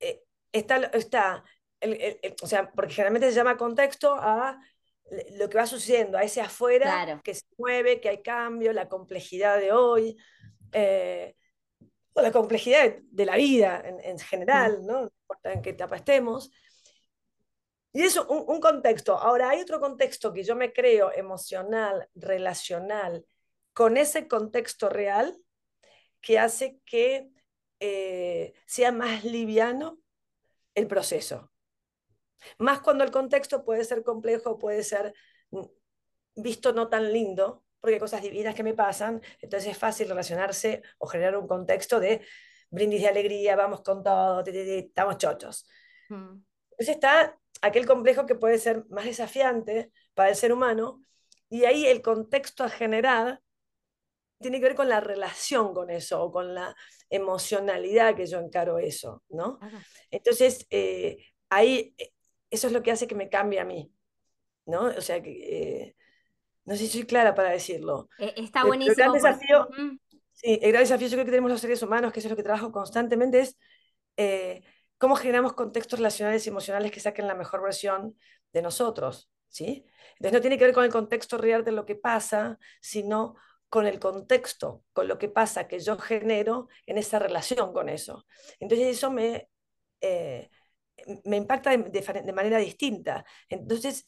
eh, 0.00 0.24
está, 0.52 0.76
está 0.86 1.44
o 2.42 2.46
sea, 2.46 2.70
porque 2.72 2.94
generalmente 2.94 3.28
se 3.28 3.36
llama 3.36 3.56
contexto 3.56 4.14
a 4.14 4.58
lo 5.32 5.48
que 5.48 5.58
va 5.58 5.66
sucediendo, 5.66 6.18
a 6.18 6.22
ese 6.22 6.40
afuera 6.40 7.20
que 7.22 7.34
se 7.34 7.46
mueve, 7.58 8.00
que 8.00 8.08
hay 8.08 8.22
cambio, 8.22 8.72
la 8.72 8.88
complejidad 8.88 9.58
de 9.58 9.72
hoy, 9.72 10.16
eh, 10.72 11.36
o 12.12 12.22
la 12.22 12.32
complejidad 12.32 12.96
de, 13.02 13.26
la 13.26 13.36
vida 13.36 13.82
en, 13.84 14.18
general, 14.18 14.84
¿no? 14.84 15.02
no 15.02 15.10
importa 15.20 15.52
en 15.52 15.62
qué 15.62 15.70
etapa 15.70 15.96
estemos. 15.96 16.50
Y 17.92 18.02
eso, 18.02 18.26
un, 18.28 18.44
un, 18.48 18.60
contexto. 18.60 19.16
Ahora, 19.16 19.50
hay 19.50 19.60
otro 19.60 19.80
contexto 19.80 20.32
que 20.32 20.42
yo 20.42 20.56
me 20.56 20.72
creo 20.72 21.12
emocional, 21.14 22.08
relacional, 22.14 23.24
con 23.72 23.96
ese 23.96 24.26
contexto 24.28 24.88
real, 24.88 25.36
que 26.20 26.38
hace 26.38 26.80
que 26.84 27.30
eh, 27.80 28.54
sea 28.66 28.92
más 28.92 29.24
liviano 29.24 29.98
el 30.74 30.86
proceso. 30.86 31.50
Más 32.58 32.80
cuando 32.80 33.04
el 33.04 33.10
contexto 33.10 33.64
puede 33.64 33.84
ser 33.84 34.02
complejo, 34.02 34.58
puede 34.58 34.82
ser 34.82 35.14
mm, 35.50 35.62
visto 36.36 36.72
no 36.72 36.88
tan 36.88 37.12
lindo, 37.12 37.64
porque 37.80 37.94
hay 37.94 38.00
cosas 38.00 38.22
divinas 38.22 38.54
que 38.54 38.62
me 38.62 38.74
pasan, 38.74 39.20
entonces 39.40 39.70
es 39.70 39.78
fácil 39.78 40.08
relacionarse 40.08 40.82
o 40.98 41.06
generar 41.06 41.36
un 41.36 41.46
contexto 41.46 42.00
de 42.00 42.24
brindis 42.70 43.02
de 43.02 43.08
alegría, 43.08 43.56
vamos 43.56 43.82
con 43.82 44.02
todo, 44.02 44.42
estamos 44.44 45.18
chochos. 45.18 45.66
Mm. 46.08 46.42
Entonces 46.70 46.94
está 46.94 47.38
aquel 47.62 47.86
complejo 47.86 48.26
que 48.26 48.34
puede 48.34 48.58
ser 48.58 48.84
más 48.88 49.04
desafiante 49.04 49.92
para 50.14 50.30
el 50.30 50.36
ser 50.36 50.52
humano, 50.52 51.00
y 51.48 51.64
ahí 51.64 51.86
el 51.86 52.02
contexto 52.02 52.64
a 52.64 52.68
generar 52.68 53.40
tiene 54.40 54.58
que 54.58 54.66
ver 54.66 54.74
con 54.74 54.88
la 54.88 55.00
relación 55.00 55.72
con 55.72 55.90
eso, 55.90 56.22
o 56.22 56.32
con 56.32 56.54
la 56.54 56.74
emocionalidad 57.10 58.16
que 58.16 58.26
yo 58.26 58.38
encaro 58.38 58.78
eso, 58.78 59.22
¿no? 59.28 59.58
Entonces, 60.10 60.66
eh, 60.70 61.18
ahí, 61.48 61.94
eh, 61.98 62.12
eso 62.50 62.66
es 62.66 62.72
lo 62.72 62.82
que 62.82 62.90
hace 62.90 63.06
que 63.06 63.14
me 63.14 63.28
cambie 63.28 63.60
a 63.60 63.64
mí, 63.64 63.92
¿no? 64.66 64.86
O 64.86 65.00
sea, 65.00 65.22
que, 65.22 65.30
eh, 65.30 65.96
no 66.64 66.74
sé 66.74 66.86
si 66.86 66.88
soy 66.88 67.04
clara 67.04 67.34
para 67.34 67.50
decirlo. 67.50 68.08
está 68.18 68.64
buenísimo. 68.64 68.92
El 68.92 68.96
gran 68.96 69.12
desafío, 69.12 69.68
sí, 70.32 70.58
el 70.60 70.72
gran 70.72 70.82
desafío 70.82 71.08
yo 71.08 71.14
creo 71.14 71.24
que 71.24 71.30
tenemos 71.30 71.50
los 71.50 71.60
seres 71.60 71.82
humanos, 71.82 72.12
que 72.12 72.20
eso 72.20 72.28
es 72.28 72.30
lo 72.30 72.36
que 72.36 72.42
trabajo 72.42 72.72
constantemente, 72.72 73.40
es 73.40 73.56
cómo 74.98 75.14
generamos 75.14 75.52
contextos 75.52 75.98
relacionales 75.98 76.46
y 76.46 76.50
emocionales 76.50 76.90
que 76.90 77.00
saquen 77.00 77.26
la 77.26 77.34
mejor 77.34 77.62
versión 77.62 78.16
de 78.52 78.62
nosotros, 78.62 79.30
¿sí? 79.48 79.84
Entonces 80.12 80.32
no 80.32 80.40
tiene 80.40 80.58
que 80.58 80.64
ver 80.64 80.74
con 80.74 80.84
el 80.84 80.90
contexto 80.90 81.36
real 81.38 81.62
de 81.64 81.72
lo 81.72 81.84
que 81.84 81.94
pasa, 81.94 82.58
sino 82.80 83.36
con 83.68 83.86
el 83.86 83.98
contexto, 83.98 84.84
con 84.92 85.08
lo 85.08 85.18
que 85.18 85.28
pasa 85.28 85.68
que 85.68 85.80
yo 85.80 85.98
genero 85.98 86.68
en 86.86 86.98
esa 86.98 87.18
relación 87.18 87.72
con 87.72 87.88
eso. 87.88 88.26
Entonces 88.60 88.88
eso 88.88 89.10
me, 89.10 89.48
eh, 90.00 90.50
me 91.24 91.36
impacta 91.36 91.70
de, 91.76 92.32
manera 92.32 92.58
distinta. 92.58 93.24
Entonces 93.48 94.06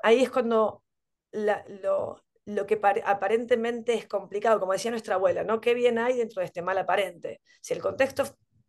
ahí 0.00 0.22
es 0.22 0.30
cuando 0.30 0.84
lo, 1.32 2.24
lo, 2.44 2.66
que 2.66 2.80
aparentemente 3.04 3.94
es 3.94 4.06
complicado, 4.06 4.60
como 4.60 4.72
decía 4.72 4.90
nuestra 4.90 5.16
abuela, 5.16 5.44
¿no? 5.44 5.60
¿Qué 5.60 5.74
bien 5.74 5.98
hay 5.98 6.16
dentro 6.16 6.40
de 6.40 6.46
este 6.46 6.62
mal 6.62 6.78
aparente? 6.78 7.40
Si 7.60 7.74
el 7.74 7.80
contexto 7.80 8.24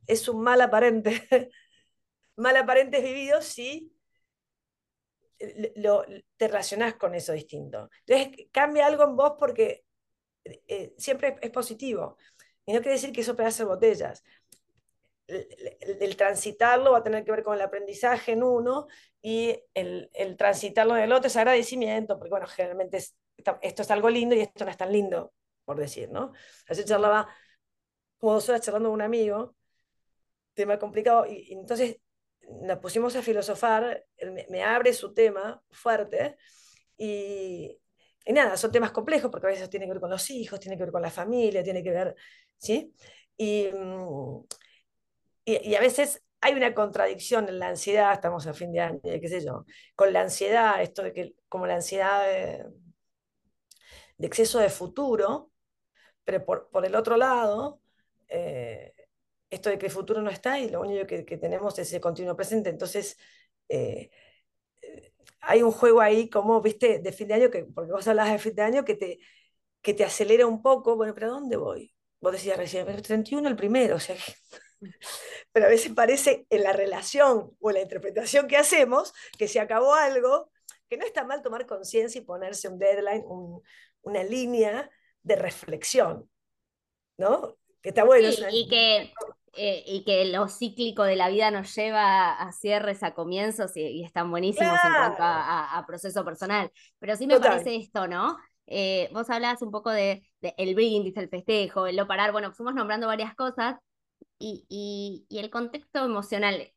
es 0.08 0.28
un 0.28 0.42
mal 0.42 0.62
aparente, 0.62 1.28
mal 2.38 2.58
aparente 2.58 2.98
es 2.98 3.04
vivido, 3.04 3.42
sí 3.42 3.94
lo, 5.76 6.06
te 6.38 6.48
relacionás 6.48 6.96
con 6.96 7.16
eso 7.16 7.34
distinto. 7.34 7.90
Entonces 8.06 8.48
cambia 8.52 8.86
algo 8.86 9.04
en 9.04 9.16
vos 9.16 9.34
porque 9.40 9.86
eh, 10.68 10.94
siempre 10.98 11.38
es 11.42 11.52
positivo. 11.52 12.18
Y 12.66 12.74
no 12.74 12.82
quiere 12.82 12.96
decir 12.96 13.12
que 13.12 13.22
eso 13.22 13.36
pueda 13.36 13.52
ser 13.52 13.66
botellas. 13.66 14.24
El, 15.28 16.16
transitarlo 16.18 16.92
va 16.94 17.00
a 17.00 17.04
tener 17.04 17.24
que 17.24 17.32
ver 17.32 17.44
con 17.44 17.56
el 17.56 17.62
aprendizaje 17.62 18.32
en 18.32 18.44
uno 18.44 18.88
y 19.22 19.60
el, 19.74 20.10
transitarlo 20.38 20.98
en 20.98 21.04
el 21.04 21.12
otro 21.12 21.28
es 21.28 21.36
agradecimiento, 21.36 22.18
porque 22.18 22.32
bueno, 22.32 22.48
generalmente 22.48 22.98
esto 22.98 23.82
es 23.82 23.92
algo 23.92 24.10
lindo 24.10 24.36
y 24.36 24.42
esto 24.42 24.66
no 24.66 24.72
es 24.72 24.78
tan 24.78 24.92
lindo, 24.92 25.34
por 25.66 25.78
decir, 25.78 26.10
¿no? 26.12 26.32
Así 26.68 26.84
charlaba 26.84 27.28
como 28.18 28.34
dos 28.34 28.50
horas 28.50 28.62
charlando 28.62 28.90
con 28.90 28.96
un 28.96 29.02
amigo, 29.02 29.56
tema 30.54 30.80
complicado, 30.80 31.26
y, 31.28 31.54
entonces 31.54 31.98
nos 32.62 32.80
pusimos 32.80 33.16
a 33.16 33.22
filosofar, 33.22 34.06
me, 34.24 34.48
me 34.50 34.64
abre 34.64 34.94
su 34.94 35.14
tema 35.14 35.62
fuerte 35.70 36.38
y, 36.98 37.80
y 38.30 38.34
nada, 38.34 38.58
son 38.58 38.72
temas 38.72 38.92
complejos 38.92 39.32
porque 39.32 39.48
a 39.48 39.50
veces 39.50 39.72
tiene 39.72 39.88
que 39.88 39.94
ver 39.94 40.02
con 40.02 40.12
los 40.12 40.30
hijos, 40.30 40.60
tiene 40.60 40.78
que 40.78 40.84
ver 40.84 40.92
con 40.92 41.02
la 41.02 41.10
familia, 41.10 41.64
tiene 41.64 41.82
que 41.82 41.90
ver, 41.90 42.16
¿sí? 42.58 42.94
Y, 43.36 43.70
mm, 43.74 44.46
y, 45.46 45.74
a 45.76 45.80
veces 45.80 46.24
hay 46.40 46.54
una 46.54 46.76
contradicción 46.76 47.50
en 47.50 47.58
la 47.58 47.70
ansiedad, 47.70 48.14
estamos 48.14 48.46
a 48.46 48.54
fin 48.54 48.72
de 48.72 48.82
año, 48.82 49.00
qué 49.02 49.28
sé 49.28 49.44
yo, 49.44 49.66
con 49.96 50.14
la 50.14 50.22
ansiedad, 50.22 50.80
esto 50.80 51.02
de 51.02 51.12
que, 51.14 51.36
como 51.50 51.66
la 51.66 51.76
ansiedad 51.76 52.24
de, 52.28 52.66
exceso 54.20 54.60
de 54.60 54.70
futuro, 54.70 55.52
pero 56.24 56.46
por, 56.46 56.70
por 56.70 56.86
el 56.86 56.96
otro 56.96 57.18
lado, 57.18 57.82
eh, 58.28 58.94
esto 59.50 59.70
de 59.72 59.80
que 59.80 59.88
el 59.88 59.92
futuro 59.92 60.22
no 60.22 60.30
está 60.30 60.60
y 60.60 60.70
lo 60.70 60.82
único 60.82 61.08
que, 61.08 61.24
tenemos 61.38 61.80
es 61.80 61.92
el 61.94 62.02
continuo 62.02 62.36
presente. 62.36 62.70
Entonces, 62.70 63.18
eh, 63.70 64.12
hay 65.50 65.64
un 65.64 65.72
juego 65.72 66.00
ahí 66.00 66.30
como, 66.30 66.62
viste, 66.62 67.00
de 67.00 67.12
fin 67.12 67.28
de 67.28 67.34
año, 67.34 67.50
que, 67.50 67.66
porque 67.66 67.92
vos 67.92 68.08
hablas 68.08 68.32
de 68.32 68.38
fin 68.38 68.54
de 68.54 68.62
año, 68.62 68.86
que 68.86 68.94
te, 68.94 69.20
que 69.82 69.96
te 69.96 70.04
acelera 70.04 70.46
un 70.46 70.62
poco, 70.62 70.96
bueno, 70.96 71.12
pero 71.16 71.28
¿a 71.28 71.32
dónde 71.32 71.58
voy? 71.58 71.92
Vos 72.22 72.34
decías 72.34 72.56
recién, 72.56 72.86
pero 72.86 73.02
31 73.02 73.50
el 73.50 73.56
primero, 73.56 73.96
o 73.96 74.00
sea, 74.00 74.16
pero 75.52 75.66
a 75.66 75.70
veces 75.70 75.92
parece 75.94 76.46
en 76.52 76.62
la 76.62 76.72
relación 76.72 77.58
o 77.60 77.70
en 77.72 77.74
la 77.74 77.82
interpretación 77.82 78.48
que 78.48 78.58
hacemos 78.58 79.12
que 79.40 79.48
se 79.48 79.60
acabó 79.60 79.96
algo, 79.96 80.52
que 80.88 80.98
no 80.98 81.06
está 81.06 81.24
mal 81.24 81.42
tomar 81.42 81.66
conciencia 81.66 82.22
y 82.22 82.26
ponerse 82.26 82.68
un 82.68 82.78
deadline, 82.78 83.24
una 84.04 84.24
línea 84.24 84.88
de 85.24 85.36
reflexión, 85.36 86.30
¿no? 87.18 87.58
Que 87.82 87.90
está 87.90 88.04
bueno. 88.04 88.30
y 88.52 88.68
que 88.68 89.12
eh, 89.56 89.84
y 89.86 90.04
que 90.04 90.26
lo 90.26 90.48
cíclico 90.48 91.04
de 91.04 91.16
la 91.16 91.30
vida 91.30 91.52
nos 91.52 91.74
lleva 91.76 92.34
a 92.34 92.52
cierres, 92.52 93.04
a 93.04 93.14
comienzos 93.14 93.76
y, 93.76 94.04
están 94.04 94.30
buenísimos 94.32 94.78
en 94.84 94.94
cuanto 94.94 95.22
a, 95.22 95.84
proceso 95.88 96.24
personal. 96.24 96.72
Pero 97.00 97.16
sí 97.16 97.28
me 97.28 97.40
parece 97.40 97.76
esto, 97.76 98.08
¿no? 98.08 98.38
Eh, 98.68 99.10
vos 99.14 99.30
hablabas 99.30 99.62
un 99.62 99.72
poco 99.72 99.90
de, 99.90 100.24
el 100.42 100.76
brindis, 100.76 101.18
el 101.18 101.30
festejo, 101.30 101.88
el 101.88 101.96
no 101.96 102.08
parar, 102.08 102.32
bueno, 102.32 102.52
fuimos 102.54 102.76
nombrando 102.76 103.08
varias 103.08 103.34
cosas 103.36 103.78
y, 104.38 104.66
y, 105.30 105.40
el 105.40 105.50
contexto 105.50 106.06
emocional, 106.06 106.72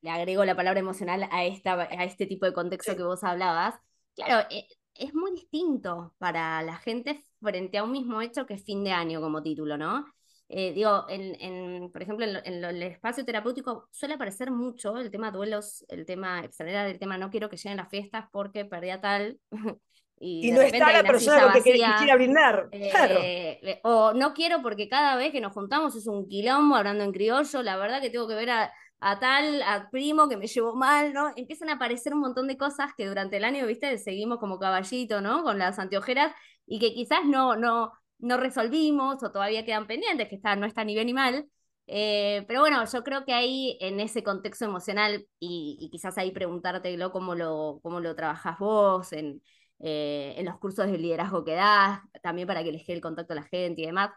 le 0.00 0.10
agrego 0.10 0.44
la 0.44 0.56
palabra 0.56 0.80
emocional 0.80 1.28
a, 1.30 1.44
esta, 1.44 1.74
a 1.74 2.04
este 2.04 2.26
tipo 2.26 2.46
de 2.46 2.54
contexto 2.54 2.96
que 2.96 3.02
vos 3.02 3.24
hablabas, 3.24 3.74
claro, 4.14 4.46
eh, 4.50 4.66
es 4.94 5.14
muy 5.14 5.32
distinto 5.32 6.14
para 6.18 6.62
la 6.62 6.76
gente 6.76 7.22
frente 7.40 7.78
a 7.78 7.84
un 7.84 7.92
mismo 7.92 8.20
hecho 8.22 8.46
que 8.46 8.56
fin 8.58 8.82
de 8.82 8.92
año 8.92 9.20
como 9.20 9.42
título, 9.42 9.76
¿no? 9.76 10.06
Eh, 10.50 10.72
digo, 10.72 11.04
en, 11.10 11.90
por 11.92 12.02
ejemplo, 12.02 12.24
en, 12.24 12.64
el 12.64 12.82
espacio 12.82 13.24
terapéutico 13.24 13.88
suele 13.92 14.14
aparecer 14.14 14.50
mucho 14.50 14.96
el 14.96 15.10
tema 15.10 15.30
duelos, 15.30 15.84
el 15.88 16.06
tema 16.06 16.42
extrañar, 16.42 16.88
el 16.88 16.98
tema 16.98 17.18
no 17.18 17.30
quiero 17.30 17.50
que 17.50 17.58
lleguen 17.58 17.76
las 17.76 17.90
fiestas 17.90 18.26
porque 18.32 18.64
perdí 18.64 18.88
a 18.90 19.00
tal. 19.00 19.38
y, 20.18 20.50
no 20.50 20.62
está 20.62 20.92
la 20.92 21.02
persona 21.02 21.52
que, 21.52 21.62
quiere 21.62 22.14
brindar. 22.14 22.68
Eh, 22.72 23.80
o 23.82 24.14
no 24.14 24.32
quiero 24.32 24.62
porque 24.62 24.88
cada 24.88 25.16
vez 25.16 25.32
que 25.32 25.42
nos 25.42 25.52
juntamos 25.52 25.94
es 25.94 26.06
un 26.06 26.26
quilombo 26.26 26.76
hablando 26.76 27.04
en 27.04 27.12
criollo, 27.12 27.62
la 27.62 27.76
verdad 27.76 28.00
que 28.00 28.08
tengo 28.08 28.26
que 28.26 28.34
ver 28.34 28.48
a, 28.48 28.72
a 29.00 29.18
tal, 29.20 29.62
a 29.62 29.90
primo 29.90 30.30
que 30.30 30.38
me 30.38 30.46
llevó 30.46 30.74
mal, 30.74 31.12
¿no? 31.12 31.30
Empiezan 31.36 31.68
a 31.68 31.74
aparecer 31.74 32.14
un 32.14 32.20
montón 32.20 32.48
de 32.48 32.56
cosas 32.56 32.92
que 32.96 33.06
durante 33.06 33.36
el 33.36 33.44
año, 33.44 33.66
viste, 33.66 33.98
seguimos 33.98 34.38
como 34.38 34.58
caballito, 34.58 35.20
¿no? 35.20 35.42
Con 35.42 35.58
las 35.58 35.78
anteojeras 35.78 36.34
y 36.66 36.78
que 36.78 36.94
quizás 36.94 37.24
no, 37.26 37.54
no, 37.54 37.92
no 38.18 38.36
resolvimos 38.36 39.22
o 39.22 39.32
todavía 39.32 39.64
quedan 39.64 39.86
pendientes, 39.86 40.28
que 40.28 40.36
está, 40.36 40.56
no 40.56 40.66
está 40.66 40.84
ni 40.84 40.94
bien 40.94 41.06
ni 41.06 41.14
mal. 41.14 41.48
Eh, 41.86 42.44
pero 42.46 42.60
bueno, 42.60 42.84
yo 42.84 43.02
creo 43.02 43.24
que 43.24 43.32
ahí 43.32 43.78
en 43.80 43.98
ese 44.00 44.22
contexto 44.22 44.64
emocional 44.66 45.26
y, 45.38 45.88
quizás 45.90 46.18
ahí 46.18 46.30
preguntártelo 46.32 47.10
cómo 47.12 47.34
lo, 47.34 47.80
cómo 47.82 48.00
lo 48.00 48.14
trabajás 48.14 48.58
vos 48.58 49.12
en, 49.12 49.42
eh, 49.80 50.34
en 50.36 50.44
los 50.46 50.58
cursos 50.58 50.86
de 50.86 50.98
liderazgo 50.98 51.44
que 51.44 51.54
das, 51.54 52.00
también 52.22 52.46
para 52.46 52.62
que 52.62 52.72
les 52.72 52.84
quede 52.84 52.96
el 52.96 53.02
contacto 53.02 53.32
a 53.32 53.36
la 53.36 53.44
gente 53.44 53.82
y 53.82 53.86
demás. 53.86 54.10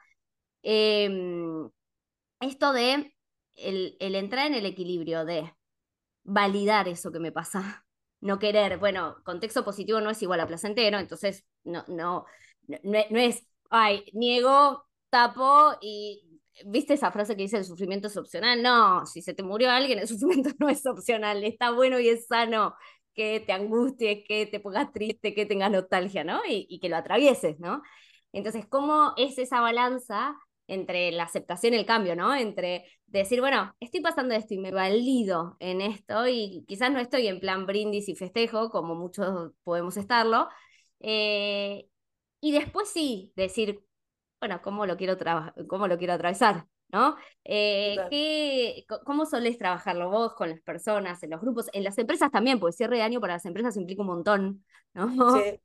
Em, 0.64 1.70
esto 2.42 2.74
de 2.74 3.14
el, 3.56 3.98
el 4.00 4.16
entrar 4.16 4.48
en 4.48 4.56
el 4.56 4.66
equilibrio 4.66 5.26
de 5.26 5.54
validar 6.24 6.88
eso 6.88 7.12
que 7.12 7.20
me 7.20 7.32
pasa, 7.32 7.86
no 8.22 8.40
querer, 8.40 8.78
bueno, 8.80 9.18
contexto 9.26 9.66
positivo 9.66 10.02
no 10.02 10.10
es 10.12 10.22
igual 10.22 10.40
a 10.42 10.48
placentero, 10.48 11.00
entonces 11.00 11.46
no, 11.64 11.84
no, 11.88 12.26
no, 12.68 12.80
no 12.84 13.20
es 13.20 13.46
ay, 13.72 14.06
niego, 14.14 14.86
tapo 15.10 15.74
y 15.82 16.32
¿Viste 16.66 16.94
esa 16.94 17.12
frase 17.12 17.36
que 17.36 17.44
dice 17.44 17.58
el 17.58 17.66
sufrimiento 17.66 18.08
es 18.08 18.18
opcional? 18.18 18.62
No, 18.62 19.06
si 19.06 19.22
se 19.22 19.34
te 19.34 19.44
murió 19.44 19.72
alguien, 19.72 20.00
el 20.00 20.08
sufrimiento 20.08 20.52
no 20.60 20.70
es 20.70 20.86
opcional, 20.86 21.44
está 21.44 21.72
bueno 21.72 22.00
y 22.00 22.10
es 22.10 22.28
sano 22.28 22.76
que 23.14 23.42
te 23.42 23.52
angusties, 23.54 24.24
que 24.28 24.46
te 24.46 24.60
pongas 24.60 24.92
triste, 24.94 25.34
que 25.34 25.46
tengas 25.46 25.72
nostalgia, 25.72 26.24
¿no? 26.24 26.42
Y, 26.48 26.80
que 26.80 26.90
lo 26.90 26.98
atravieses, 26.98 27.60
¿no? 27.60 27.82
Entonces, 28.32 28.66
¿cómo 28.68 29.14
es 29.18 29.38
esa 29.38 29.60
balanza 29.60 30.36
entre 30.68 31.12
la 31.12 31.24
aceptación 31.24 31.74
y 31.74 31.78
el 31.78 31.86
cambio, 31.86 32.16
¿no? 32.16 32.34
Entre 32.34 32.86
decir, 33.08 33.42
bueno, 33.42 33.76
estoy 33.82 34.02
pasando 34.02 34.34
esto 34.36 34.54
y 34.54 34.60
me 34.60 34.72
valido 34.72 35.58
en 35.60 35.82
esto 35.82 36.28
y 36.28 36.64
quizás 36.68 36.92
no 36.92 37.00
estoy 37.00 37.28
en 37.28 37.42
plan 37.42 37.66
brindis 37.66 38.08
y 38.08 38.16
festejo, 38.16 38.70
como 38.70 38.96
muchos 38.96 39.52
podemos 39.64 39.98
estarlo, 39.98 40.48
eh, 41.02 41.88
y 42.42 42.52
después 42.52 42.90
sí, 42.90 43.32
decir, 43.36 43.86
bueno, 44.40 44.62
¿cómo 44.62 44.86
lo 44.86 44.98
quiero, 44.98 45.18
cómo 45.68 45.88
lo 45.88 45.98
quiero 45.98 46.14
atravesar? 46.14 46.68
¿no? 46.92 47.16
Eh, 47.44 47.96
¿qué, 48.10 48.86
¿Cómo 49.06 49.26
solés 49.26 49.58
trabajarlo 49.58 50.10
vos 50.10 50.34
con 50.34 50.50
las 50.50 50.62
personas, 50.62 51.22
en 51.24 51.30
los 51.30 51.42
grupos, 51.42 51.68
en 51.74 51.84
las 51.84 51.98
empresas 51.98 52.32
también? 52.32 52.60
Porque 52.60 52.76
cierre 52.76 52.98
de 52.98 53.04
año 53.04 53.22
para 53.22 53.34
las 53.34 53.46
empresas 53.46 53.78
implica 53.78 54.02
un 54.02 54.08
montón, 54.08 54.66
¿no? 54.94 55.38
Sí. 55.38 55.60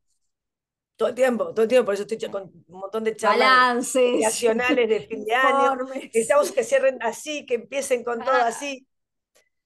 Todo 0.96 1.10
el 1.10 1.14
tiempo, 1.14 1.52
todo 1.52 1.62
el 1.62 1.68
tiempo, 1.68 1.86
por 1.86 1.94
eso 1.94 2.04
estoy 2.04 2.30
con 2.30 2.44
un 2.44 2.80
montón 2.80 3.04
de 3.04 3.14
charlas 3.14 3.94
nacionales 4.20 4.88
de 4.88 5.00
fin 5.00 5.24
de 5.26 5.34
año. 5.34 5.84
Necesitamos 5.94 6.52
que 6.52 6.64
cierren 6.64 6.98
así, 7.02 7.44
que 7.44 7.56
empiecen 7.56 8.02
con 8.02 8.20
todo 8.20 8.34
ah, 8.34 8.46
así. 8.46 8.86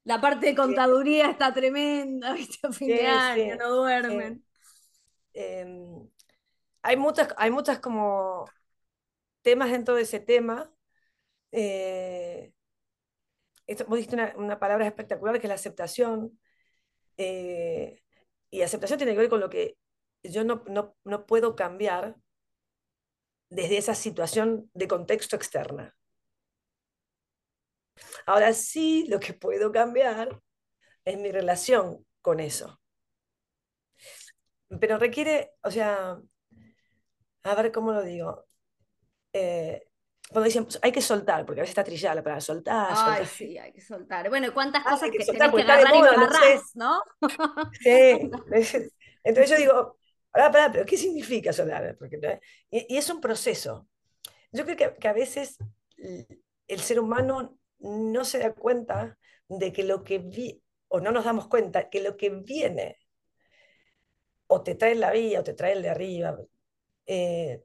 La 0.02 0.20
parte 0.20 0.46
de 0.46 0.54
contaduría 0.56 1.30
está 1.30 1.54
tremenda, 1.54 2.32
¿viste? 2.34 2.72
fin 2.72 2.88
de 2.88 3.06
año, 3.06 3.56
no 3.56 3.76
duermen. 3.76 4.44
Em, 5.32 6.08
hay 6.82 6.96
muchas, 6.96 7.28
hay 7.36 7.50
muchas 7.50 7.80
como 7.80 8.46
temas 9.42 9.70
dentro 9.70 9.94
de 9.94 10.02
ese 10.02 10.20
tema. 10.20 10.72
Eh, 11.52 12.52
esto, 13.66 13.84
vos 13.86 14.00
una, 14.12 14.34
una, 14.36 14.58
palabra 14.58 14.86
espectacular 14.86 15.38
que 15.40 15.46
es 15.46 15.48
la 15.48 15.54
aceptación. 15.54 16.40
Eh, 17.16 18.02
y 18.50 18.62
aceptación 18.62 18.98
tiene 18.98 19.12
que 19.12 19.18
ver 19.18 19.28
con 19.30 19.40
lo 19.40 19.50
que 19.50 19.76
yo 20.22 20.44
no, 20.44 20.64
no, 20.68 20.96
no 21.04 21.26
puedo 21.26 21.56
cambiar, 21.56 22.16
desde 23.50 23.78
esa 23.78 23.94
situación 23.94 24.70
de 24.74 24.88
contexto 24.88 25.36
externa. 25.36 25.94
Ahora 28.26 28.52
sí, 28.54 29.06
lo 29.08 29.20
que 29.20 29.34
puedo 29.34 29.72
cambiar 29.72 30.40
es 31.04 31.18
mi 31.18 31.30
relación 31.32 32.06
con 32.22 32.40
eso. 32.40 32.80
Pero 34.80 34.98
requiere, 34.98 35.52
o 35.62 35.70
sea, 35.70 36.20
a 37.42 37.54
ver 37.54 37.72
cómo 37.72 37.92
lo 37.92 38.02
digo. 38.02 38.46
Eh, 39.32 39.86
cuando 40.30 40.46
dicen, 40.46 40.64
pues, 40.64 40.78
hay 40.82 40.92
que 40.92 41.00
soltar, 41.00 41.44
porque 41.44 41.60
a 41.60 41.62
veces 41.62 41.72
está 41.72 41.84
trillada 41.84 42.14
la 42.14 42.22
palabra 42.22 42.40
soltar. 42.40 42.92
Ay, 42.96 43.26
sí, 43.26 43.58
hay 43.58 43.72
que 43.72 43.80
soltar. 43.80 44.28
Bueno, 44.28 44.52
¿cuántas 44.54 44.82
ah, 44.86 44.90
cosas 44.90 45.10
que, 45.10 45.18
tenés 45.18 45.50
que 45.50 45.62
agarrar 45.62 45.94
y 45.94 45.98
agarrás, 45.98 46.76
¿no? 46.76 47.02
Sí. 47.82 48.30
Entonces 49.24 49.50
yo 49.50 49.56
digo, 49.56 49.98
pará, 50.30 50.50
pará, 50.50 50.72
pero 50.72 50.86
¿qué 50.86 50.96
significa 50.96 51.52
soltar? 51.52 51.96
Porque, 51.98 52.40
y, 52.70 52.96
es 52.96 53.10
un 53.10 53.20
proceso. 53.20 53.88
Yo 54.52 54.64
creo 54.64 54.76
que, 54.76 54.94
que 54.94 55.08
a 55.08 55.12
veces 55.12 55.58
el 56.68 56.80
ser 56.80 57.00
humano 57.00 57.58
no 57.80 58.24
se 58.24 58.38
da 58.38 58.54
cuenta 58.54 59.18
de 59.48 59.72
que 59.72 59.82
lo 59.82 60.04
que 60.04 60.18
vi, 60.18 60.62
o 60.88 61.00
no 61.00 61.10
nos 61.10 61.24
damos 61.24 61.48
cuenta 61.48 61.90
que 61.90 62.00
lo 62.00 62.16
que 62.16 62.30
viene, 62.30 62.98
o 64.46 64.62
te 64.62 64.76
trae 64.76 64.94
la 64.94 65.10
vía, 65.10 65.40
o 65.40 65.44
te 65.44 65.54
trae 65.54 65.72
el 65.72 65.82
de 65.82 65.90
arriba. 65.90 66.38
Eh, 67.12 67.64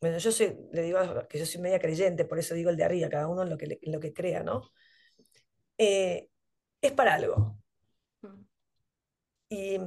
bueno, 0.00 0.18
yo 0.18 0.30
soy, 0.32 0.54
le 0.72 0.82
digo 0.82 1.00
que 1.28 1.38
yo 1.38 1.46
soy 1.46 1.60
media 1.62 1.80
creyente, 1.80 2.26
por 2.26 2.38
eso 2.38 2.54
digo 2.54 2.70
el 2.70 2.76
de 2.76 2.84
arriba, 2.84 3.08
cada 3.08 3.28
uno 3.28 3.42
en 3.42 3.50
lo 3.50 3.56
que, 3.58 3.78
lo 3.82 4.00
que 4.00 4.12
crea, 4.12 4.42
¿no? 4.42 4.70
Eh, 5.78 6.28
es 6.80 6.92
para 6.92 7.14
algo. 7.14 7.56
Mm. 8.22 8.44
Y, 9.50 9.78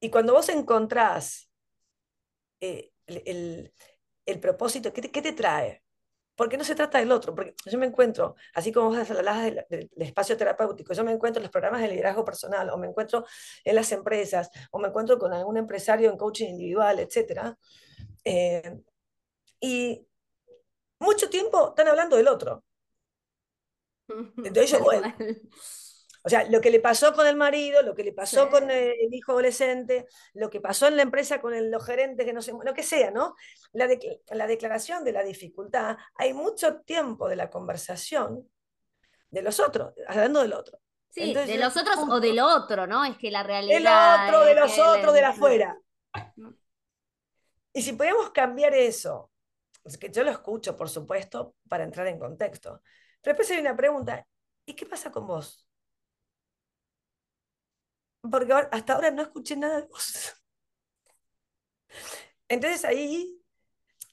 y 0.00 0.10
cuando 0.10 0.32
vos 0.34 0.48
encontrás 0.48 1.50
eh, 2.60 2.92
el, 3.06 3.72
el, 4.26 4.40
propósito, 4.40 4.92
¿qué 4.92 5.02
¿qué 5.10 5.22
te 5.22 5.32
trae? 5.32 5.82
Porque 6.36 6.58
no 6.58 6.64
se 6.64 6.74
trata 6.74 6.98
del 6.98 7.10
otro, 7.10 7.34
porque 7.34 7.54
yo 7.64 7.78
me 7.78 7.86
encuentro, 7.86 8.36
así 8.54 8.70
como 8.70 8.90
vos 8.90 9.10
hablabas 9.10 9.44
del, 9.44 9.64
del, 9.68 9.90
espacio 9.96 10.36
terapéutico, 10.36 10.92
yo 10.92 11.02
me 11.02 11.12
encuentro 11.12 11.40
en 11.40 11.44
los 11.44 11.50
programas 11.50 11.80
de 11.80 11.88
liderazgo 11.88 12.24
personal, 12.24 12.68
o 12.70 12.76
me 12.76 12.86
encuentro 12.86 13.24
en 13.64 13.74
las 13.74 13.90
empresas, 13.92 14.50
o 14.70 14.78
me 14.78 14.88
encuentro 14.88 15.18
con 15.18 15.32
algún 15.32 15.56
empresario 15.56 16.10
en 16.10 16.18
coaching 16.18 16.50
individual, 16.50 17.00
etc. 17.00 17.54
Eh, 18.22 18.78
y 19.60 20.06
mucho 21.00 21.28
tiempo 21.30 21.70
están 21.70 21.88
hablando 21.88 22.16
del 22.16 22.28
otro. 22.28 22.62
Entonces 24.08 24.70
yo, 24.70 24.80
bueno, 24.80 25.14
o 26.26 26.28
sea, 26.28 26.44
lo 26.50 26.60
que 26.60 26.72
le 26.72 26.80
pasó 26.80 27.14
con 27.14 27.24
el 27.28 27.36
marido, 27.36 27.82
lo 27.82 27.94
que 27.94 28.02
le 28.02 28.12
pasó 28.12 28.50
con 28.50 28.68
el, 28.68 29.14
hijo 29.14 29.30
adolescente, 29.30 30.08
lo 30.34 30.50
que 30.50 30.60
pasó 30.60 30.88
en 30.88 30.96
la 30.96 31.02
empresa 31.02 31.40
con 31.40 31.54
el, 31.54 31.70
los 31.70 31.86
gerentes, 31.86 32.26
que 32.26 32.32
no 32.32 32.42
sé, 32.42 32.52
lo 32.64 32.74
que 32.74 32.82
sea, 32.82 33.12
¿no? 33.12 33.36
La, 33.72 33.88
la 34.30 34.48
declaración 34.48 35.04
de 35.04 35.12
la 35.12 35.22
dificultad, 35.22 35.96
hay 36.16 36.34
mucho 36.34 36.80
tiempo 36.80 37.28
de 37.28 37.36
la 37.36 37.48
conversación 37.48 38.50
de 39.30 39.40
los 39.40 39.60
otros, 39.60 39.94
hablando 40.08 40.42
del 40.42 40.54
otro. 40.54 40.80
Sí, 41.10 41.32
de 41.32 41.58
los 41.58 41.76
otros 41.76 41.96
o 41.96 42.18
del 42.18 42.40
otro, 42.40 42.88
¿no? 42.88 43.04
Es 43.04 43.16
que 43.18 43.30
la 43.30 43.44
realidad. 43.44 43.76
Del 44.26 44.34
otro, 44.34 44.44
de 44.46 44.54
los 44.56 44.78
otros, 44.80 45.14
de 45.14 45.20
la 45.20 45.28
afuera. 45.28 45.78
Y 47.72 47.82
si 47.82 47.92
podemos 47.92 48.30
cambiar 48.30 48.74
eso, 48.74 49.30
es 49.84 49.96
que 49.96 50.10
yo 50.10 50.24
lo 50.24 50.32
escucho, 50.32 50.76
por 50.76 50.88
supuesto, 50.88 51.54
para 51.68 51.84
entrar 51.84 52.08
en 52.08 52.18
contexto. 52.18 52.82
Pero 53.22 53.36
después 53.36 53.48
hay 53.52 53.58
una 53.58 53.76
pregunta, 53.76 54.26
¿y 54.64 54.74
qué 54.74 54.86
pasa 54.86 55.12
con 55.12 55.28
vos? 55.28 55.65
Porque 58.30 58.52
hasta 58.52 58.94
ahora 58.94 59.10
no 59.10 59.22
escuché 59.22 59.56
nada 59.56 59.80
de 59.80 59.86
vos. 59.88 60.34
Entonces 62.48 62.84
ahí 62.84 63.40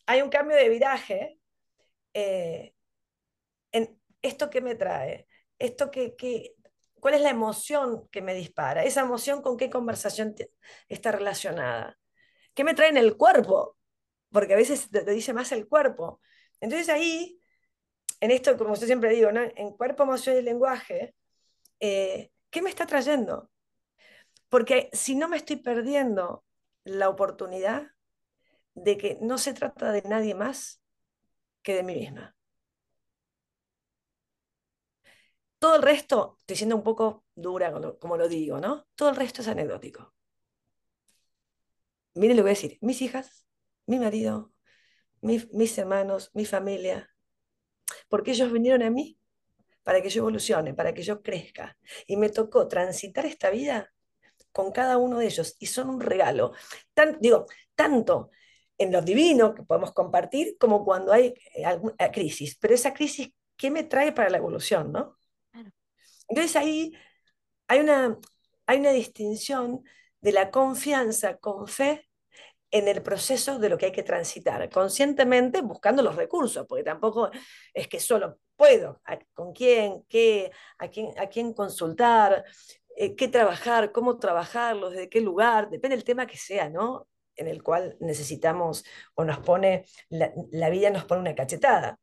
hay 0.05 0.21
un 0.21 0.29
cambio 0.29 0.57
de 0.57 0.69
viraje 0.69 1.39
eh, 2.13 2.73
en 3.71 3.99
esto 4.21 4.49
que 4.49 4.61
me 4.61 4.75
trae, 4.75 5.27
esto 5.59 5.91
que, 5.91 6.15
cuál 6.99 7.15
es 7.15 7.21
la 7.21 7.29
emoción 7.29 8.07
que 8.09 8.21
me 8.21 8.33
dispara, 8.33 8.83
esa 8.83 9.01
emoción 9.01 9.41
con 9.41 9.57
qué 9.57 9.69
conversación 9.69 10.35
está 10.87 11.11
relacionada, 11.11 11.97
qué 12.53 12.63
me 12.63 12.73
trae 12.73 12.89
en 12.89 12.97
el 12.97 13.17
cuerpo, 13.17 13.77
porque 14.31 14.53
a 14.53 14.57
veces 14.57 14.89
te, 14.89 15.03
dice 15.05 15.33
más 15.33 15.51
el 15.51 15.67
cuerpo. 15.67 16.21
Entonces 16.61 16.89
ahí, 16.89 17.39
en 18.19 18.31
esto, 18.31 18.57
como 18.57 18.75
yo 18.75 18.85
siempre 18.85 19.11
digo, 19.11 19.29
en 19.31 19.71
cuerpo, 19.71 20.03
emoción 20.03 20.37
y 20.37 20.41
lenguaje, 20.41 21.15
eh, 21.79 22.31
¿qué 22.49 22.61
me 22.61 22.69
está 22.69 22.85
trayendo? 22.85 23.49
Porque 24.53 24.91
si 24.93 25.15
no 25.15 25.27
me 25.27 25.37
estoy 25.37 25.55
perdiendo 25.55 26.45
la 26.83 27.09
oportunidad 27.09 27.87
de 28.75 28.99
que 28.99 29.17
no 29.19 29.39
se 29.39 29.51
trata 29.51 29.91
de 29.91 30.03
nadie 30.03 30.35
más 30.35 30.79
que 31.63 31.73
de 31.73 31.81
mí 31.81 31.95
misma. 31.95 32.35
Todo 35.57 35.77
el 35.77 35.81
resto, 35.81 36.37
estoy 36.41 36.55
siendo 36.55 36.75
un 36.75 36.83
poco 36.83 37.25
dura 37.33 37.73
como 37.99 38.15
lo, 38.15 38.27
digo, 38.27 38.59
¿no? 38.59 38.85
Todo 38.93 39.09
el 39.09 39.15
resto 39.15 39.41
es 39.41 39.47
anecdótico. 39.47 40.13
Miren 42.13 42.37
lo 42.37 42.41
que 42.41 42.43
voy 42.43 42.51
a 42.51 42.59
decir. 42.61 42.77
Mis 42.81 43.01
hijas, 43.01 43.47
mi 43.87 43.97
marido, 43.97 44.53
mis 45.21 45.77
hermanos, 45.79 46.29
mi 46.35 46.45
familia, 46.45 47.09
porque 48.07 48.33
ellos 48.33 48.51
vinieron 48.51 48.83
a 48.83 48.91
mí 48.91 49.17
para 49.81 49.99
que 50.03 50.09
yo 50.09 50.21
evolucione, 50.21 50.75
para 50.75 50.93
que 50.93 51.01
yo 51.01 51.23
crezca. 51.23 51.75
Y 52.05 52.17
me 52.17 52.29
tocó 52.29 52.67
transitar 52.67 53.25
esta 53.25 53.49
vida 53.49 53.89
con 54.53 54.71
cada 54.71 54.97
uno 54.97 55.19
de 55.19 55.25
ellos 55.25 55.57
y 55.59 55.65
son 55.65 55.89
un 55.89 55.99
regalo. 55.99 56.53
Tan, 56.93 57.17
digo, 57.19 57.47
tanto 57.75 58.29
en 58.77 58.91
lo 58.91 59.01
divino 59.01 59.53
que 59.53 59.63
podemos 59.63 59.93
compartir 59.93 60.57
como 60.57 60.85
cuando 60.85 61.11
hay 61.11 61.33
eh, 61.55 61.65
alguna 61.65 61.95
eh, 61.99 62.11
crisis. 62.11 62.57
Pero 62.59 62.73
esa 62.73 62.93
crisis, 62.93 63.29
¿qué 63.57 63.69
me 63.69 63.83
trae 63.83 64.13
para 64.13 64.29
la 64.29 64.37
evolución? 64.37 64.91
¿no? 64.91 65.17
Entonces 66.27 66.55
ahí 66.55 66.93
hay 67.67 67.79
una, 67.79 68.17
hay 68.65 68.79
una 68.79 68.91
distinción 68.91 69.83
de 70.21 70.31
la 70.31 70.51
confianza 70.51 71.37
con 71.37 71.67
fe 71.67 72.07
en 72.71 72.87
el 72.87 73.03
proceso 73.03 73.59
de 73.59 73.69
lo 73.69 73.77
que 73.77 73.85
hay 73.87 73.91
que 73.91 74.01
transitar, 74.01 74.67
conscientemente 74.69 75.61
buscando 75.61 76.01
los 76.01 76.15
recursos, 76.15 76.65
porque 76.67 76.83
tampoco 76.83 77.29
es 77.71 77.87
que 77.87 77.99
solo 77.99 78.39
puedo, 78.55 78.99
con 79.33 79.53
quién, 79.53 80.03
qué, 80.09 80.51
a 80.79 80.87
quién, 80.87 81.11
a 81.19 81.27
quién 81.27 81.53
consultar, 81.53 82.43
eh, 82.95 83.15
qué 83.15 83.27
trabajar, 83.27 83.91
cómo 83.91 84.17
trabajarlo, 84.19 84.89
desde 84.89 85.09
qué 85.09 85.21
lugar, 85.21 85.69
depende 85.69 85.95
del 85.95 86.05
tema 86.05 86.27
que 86.27 86.37
sea, 86.37 86.69
¿no? 86.69 87.07
En 87.35 87.47
el 87.47 87.63
cual 87.63 87.97
necesitamos 87.99 88.85
o 89.15 89.23
nos 89.23 89.39
pone, 89.39 89.85
la, 90.09 90.69
vida 90.69 90.91
nos 90.91 91.05
pone 91.05 91.21
una 91.21 91.35
cachetada. 91.35 91.99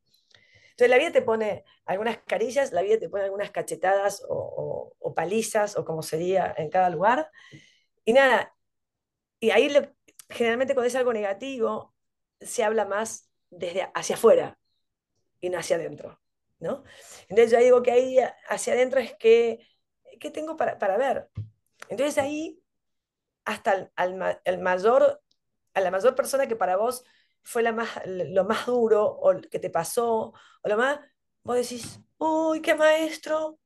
Entonces 0.71 0.91
la 0.91 0.99
vida 0.99 1.13
te 1.13 1.23
pone 1.23 1.65
algunas 1.85 2.19
carillas, 2.27 2.73
la 2.73 2.83
vida 2.83 2.99
te 2.99 3.09
pone 3.09 3.25
algunas 3.25 3.51
cachetadas 3.51 4.25
o, 4.29 4.95
palizas 5.15 5.77
o 5.77 5.85
como 5.85 6.03
sería 6.03 6.55
en 6.57 6.71
cada 6.71 6.91
lugar. 6.91 7.31
Y 8.05 8.13
nada, 8.13 8.55
y 9.41 9.51
ahí 9.51 9.71
generalmente 10.29 10.75
cuando 10.75 10.89
es 10.89 10.97
algo 10.97 11.13
negativo, 11.13 11.95
se 12.41 12.65
habla 12.65 12.85
más 12.85 13.31
desde 13.51 13.91
hacia 13.95 14.17
afuera 14.17 14.59
y 15.41 15.51
no 15.51 15.59
hacia 15.59 15.77
adentro, 15.77 16.21
¿no? 16.59 16.85
Entonces 17.29 17.53
yo 17.53 17.59
digo 17.59 17.83
que 17.83 17.93
ahí 17.93 18.19
hacia 18.49 18.73
adentro 18.73 19.01
es 19.01 19.15
que 19.17 19.61
¿qué 20.21 20.31
tengo 20.31 20.57
para, 20.57 20.97
ver? 20.97 21.29
Entonces 21.89 22.19
ahí, 22.19 22.63
hasta 23.45 23.91
el, 24.45 24.61
mayor, 24.61 25.21
a 25.75 25.81
la 25.81 25.91
mayor 25.91 26.15
persona 26.15 26.47
que 26.47 26.55
para 26.55 26.77
vos 26.77 27.05
fue 27.43 27.63
lo 27.63 28.45
más 28.45 28.67
duro 28.67 29.05
o 29.05 29.41
que 29.41 29.59
te 29.59 29.71
pasó, 29.71 30.33
o 30.63 30.69
lo 30.69 30.77
más, 30.77 31.01
vos 31.43 31.57
decís, 31.57 32.01
uy, 32.19 32.61
qué 32.63 32.75
maestro. 32.75 33.59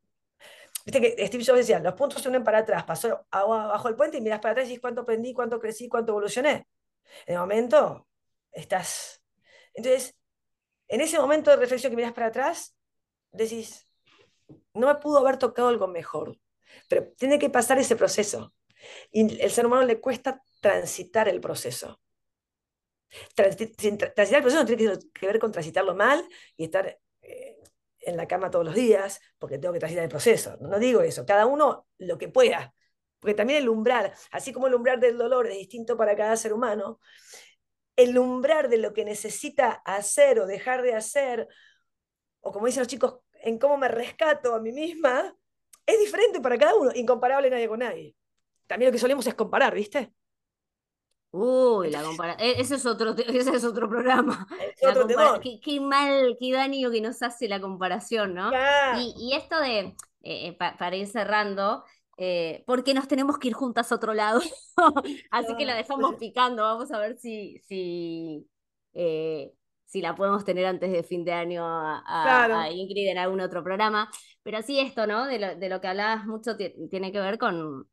Viste 0.86 1.00
que 1.00 1.26
Steve 1.26 1.44
Jobs 1.44 1.58
decía, 1.58 1.80
los 1.80 1.94
puntos 1.94 2.22
se 2.22 2.28
unen 2.28 2.44
para 2.44 2.58
atrás, 2.58 2.84
pasó 2.84 3.26
abajo 3.30 3.88
el 3.88 3.96
puente 3.96 4.18
y 4.18 4.20
miras 4.20 4.40
para 4.40 4.52
atrás 4.52 4.66
y 4.66 4.68
dices 4.70 4.80
cuánto 4.80 5.02
aprendí, 5.02 5.34
cuánto 5.34 5.58
crecí, 5.58 5.88
cuánto 5.88 6.12
evolucioné. 6.12 6.68
En 7.26 7.34
el 7.34 7.40
momento, 7.40 8.06
estás... 8.52 9.22
Entonces, 9.72 10.16
en 10.88 11.00
ese 11.00 11.18
momento 11.18 11.50
de 11.50 11.56
reflexión 11.56 11.90
que 11.90 11.96
miras 11.96 12.12
para 12.12 12.26
atrás, 12.26 12.76
decís, 13.32 13.88
no 14.74 14.86
me 14.86 14.94
pudo 14.96 15.18
haber 15.18 15.38
tocado 15.38 15.68
algo 15.68 15.88
mejor. 15.88 16.38
Pero 16.88 17.12
tiene 17.16 17.38
que 17.38 17.50
pasar 17.50 17.79
ese 17.79 17.96
proceso. 17.96 18.55
Y 19.11 19.40
el 19.40 19.50
ser 19.50 19.66
humano 19.66 19.85
le 19.85 20.00
cuesta 20.00 20.42
transitar 20.61 21.29
el 21.29 21.40
proceso. 21.40 22.00
transitar 23.35 24.37
el 24.37 24.42
proceso 24.42 24.62
no 24.62 24.66
tiene 24.66 24.98
que 25.12 25.27
ver 25.27 25.38
con 25.38 25.53
transitarlo 25.53 25.94
mal 25.94 26.27
y 26.57 26.64
estar 26.64 26.98
eh, 27.22 27.57
en 28.00 28.16
la 28.16 28.27
cama 28.27 28.50
todos 28.50 28.64
los 28.64 28.74
días 28.74 29.20
porque 29.38 29.59
tengo 29.59 29.72
que 29.72 29.81
transitar 29.81 30.05
el 30.05 30.11
proceso. 30.11 30.57
No 30.61 30.79
digo 30.79 31.00
eso. 31.00 31.24
Cada 31.27 31.46
uno 31.46 31.87
lo 31.98 32.18
que 32.18 32.29
pueda. 32.29 32.74
Porque 33.18 33.35
también 33.35 33.62
el 33.62 33.70
umbral, 33.70 34.12
así 34.33 34.53
como 34.53 34.66
el 34.66 34.74
umbral 34.74 35.00
del 35.00 35.16
dolor 35.16 35.46
es 35.46 35.57
distinto 35.57 35.96
para 35.96 36.14
cada 36.14 36.37
ser 36.37 36.53
humano, 36.53 37.00
el 37.96 38.18
umbral 38.18 38.68
de 38.68 38.79
lo 38.79 38.92
que 38.92 39.05
necesita 39.05 39.70
hacer 39.85 40.40
o 40.40 40.46
dejar 40.46 40.83
de 40.83 40.94
hacer, 40.94 41.48
o 42.40 42.53
como 42.53 42.66
dicen 42.66 42.83
los 42.83 42.88
chicos, 42.88 43.20
en 43.33 43.59
cómo 43.59 43.79
me 43.79 43.88
rescato 43.88 44.55
a 44.55 44.61
mí 44.61 44.72
misma, 44.72 45.35
es 45.87 45.99
diferente 45.99 46.40
para 46.40 46.59
cada 46.59 46.75
uno, 46.75 46.90
incomparable 46.94 47.51
nadie 47.51 47.68
con 47.68 47.81
nadie. 47.81 48.14
También 48.66 48.90
lo 48.90 48.92
que 48.92 48.99
solemos 48.99 49.27
es 49.27 49.35
comparar, 49.35 49.75
¿viste? 49.75 50.12
Uy, 51.37 51.90
la 51.90 52.05
comparación. 52.05 52.49
E, 52.49 52.61
ese 52.61 52.77
es 52.77 52.87
otro, 52.87 53.12
ese 53.18 53.57
es 53.57 53.64
otro 53.64 53.88
programa. 53.88 54.47
qué, 55.62 55.81
mal, 55.81 56.37
qué 56.38 56.53
daño 56.53 56.92
que 56.92 57.01
nos 57.01 57.23
hace 57.23 57.49
la 57.49 57.61
comparación, 57.61 58.35
¿no? 58.35 58.53
Y, 58.97 59.35
esto 59.35 59.59
de, 59.59 59.79
eh, 59.81 59.94
eh, 60.23 60.57
para 60.57 60.94
ir 60.94 61.09
cerrando, 61.09 61.83
eh, 62.18 62.62
porque 62.68 62.94
nos 62.94 63.09
tenemos 63.09 63.38
que 63.38 63.49
ir 63.49 63.55
juntas 63.55 63.90
a 63.90 63.97
otro 63.97 64.14
lado. 64.14 64.40
Así 65.33 65.57
que 65.57 65.66
la 65.66 65.75
dejamos 65.75 66.14
picando. 66.14 66.62
Vamos 66.62 66.92
a 66.92 67.01
ver 67.01 67.18
si, 67.18 67.59
si, 67.66 68.49
si 69.94 70.02
la 70.02 70.16
podemos 70.16 70.44
tener 70.44 70.66
antes 70.66 70.90
de 70.90 71.04
fin 71.04 71.24
de 71.24 71.33
año 71.33 71.62
a, 71.64 72.68
Ingrid 72.68 73.11
en 73.12 73.18
algún 73.18 73.40
otro 73.40 73.62
programa. 73.62 74.11
Pero 74.42 74.61
sí, 74.61 74.80
esto, 74.80 75.07
¿no? 75.07 75.24
De 75.24 75.38
lo, 75.38 75.54
de 75.54 75.68
lo 75.68 75.80
que 75.80 75.87
hablabas 75.87 76.26
mucho 76.26 76.57
tiene 76.57 77.12
que 77.12 77.20
ver 77.20 77.38
con 77.38 77.87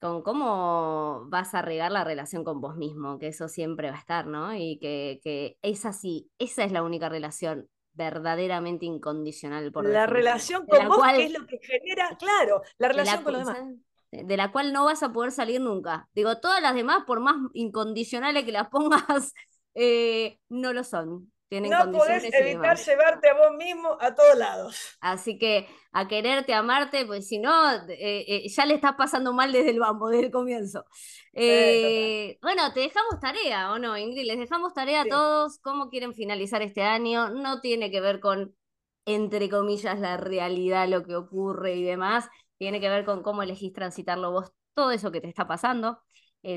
con 0.00 0.22
cómo 0.22 1.24
vas 1.28 1.54
a 1.54 1.62
regar 1.62 1.92
la 1.92 2.02
relación 2.02 2.42
con 2.42 2.60
vos 2.60 2.76
mismo, 2.76 3.18
que 3.20 3.28
eso 3.28 3.48
siempre 3.48 3.90
va 3.90 3.96
a 3.96 4.00
estar, 4.00 4.26
¿no? 4.26 4.54
Y 4.54 4.78
que, 4.80 5.20
que 5.22 5.56
es 5.62 5.86
así, 5.86 6.28
esa 6.38 6.64
es 6.64 6.72
la 6.72 6.82
única 6.82 7.08
relación 7.08 7.68
verdaderamente 7.92 8.84
incondicional 8.84 9.70
por 9.70 9.88
La 9.88 10.06
relación 10.06 10.66
con 10.66 10.88
vos 10.88 10.98
es 11.14 11.32
lo 11.32 11.46
que 11.46 11.60
genera, 11.62 12.16
claro, 12.18 12.60
la 12.76 12.88
relación 12.88 13.22
con 13.22 13.32
los 13.34 13.46
demás. 13.46 13.62
De 14.10 14.36
la 14.36 14.50
cual 14.50 14.72
no 14.72 14.84
vas 14.84 15.02
a 15.02 15.12
poder 15.12 15.30
salir 15.30 15.60
nunca. 15.60 16.08
Digo, 16.12 16.40
todas 16.40 16.60
las 16.60 16.74
demás, 16.74 17.04
por 17.06 17.20
más 17.20 17.36
incondicionales 17.54 18.44
que 18.44 18.52
las 18.52 18.68
pongas, 18.68 19.32
eh, 19.74 20.40
no 20.48 20.72
lo 20.72 20.82
son 20.82 21.32
no 21.50 21.92
podés 21.92 22.24
evitar 22.24 22.76
llevarte 22.76 23.28
a 23.28 23.34
vos 23.34 23.56
mismo 23.56 23.96
a 24.00 24.14
todos 24.14 24.36
lados. 24.36 24.96
Así 25.00 25.38
que 25.38 25.68
a 25.92 26.08
quererte, 26.08 26.52
a 26.52 26.58
amarte, 26.58 27.06
pues 27.06 27.28
si 27.28 27.38
no, 27.38 27.72
eh, 27.88 28.24
eh, 28.26 28.48
ya 28.48 28.66
le 28.66 28.74
estás 28.74 28.96
pasando 28.96 29.32
mal 29.32 29.52
desde 29.52 29.70
el 29.70 29.78
bambo, 29.78 30.08
desde 30.08 30.26
el 30.26 30.32
comienzo. 30.32 30.84
Eh, 31.32 32.38
bueno, 32.42 32.72
te 32.72 32.80
dejamos 32.80 33.20
tarea, 33.20 33.72
¿o 33.72 33.78
no, 33.78 33.96
Ingrid? 33.96 34.26
Les 34.26 34.38
dejamos 34.38 34.74
tarea 34.74 35.02
a 35.02 35.06
todos, 35.06 35.58
cómo 35.60 35.88
quieren 35.88 36.14
finalizar 36.14 36.62
este 36.62 36.82
año. 36.82 37.30
No 37.30 37.60
tiene 37.60 37.90
que 37.92 38.00
ver 38.00 38.18
con, 38.18 38.56
entre 39.04 39.48
comillas, 39.48 40.00
la 40.00 40.16
realidad, 40.16 40.88
lo 40.88 41.04
que 41.04 41.14
ocurre 41.14 41.76
y 41.76 41.84
demás. 41.84 42.28
Tiene 42.58 42.80
que 42.80 42.88
ver 42.88 43.04
con 43.04 43.22
cómo 43.22 43.42
elegís 43.42 43.72
transitarlo 43.72 44.32
vos, 44.32 44.52
todo 44.74 44.90
eso 44.90 45.12
que 45.12 45.20
te 45.20 45.28
está 45.28 45.46
pasando. 45.46 46.02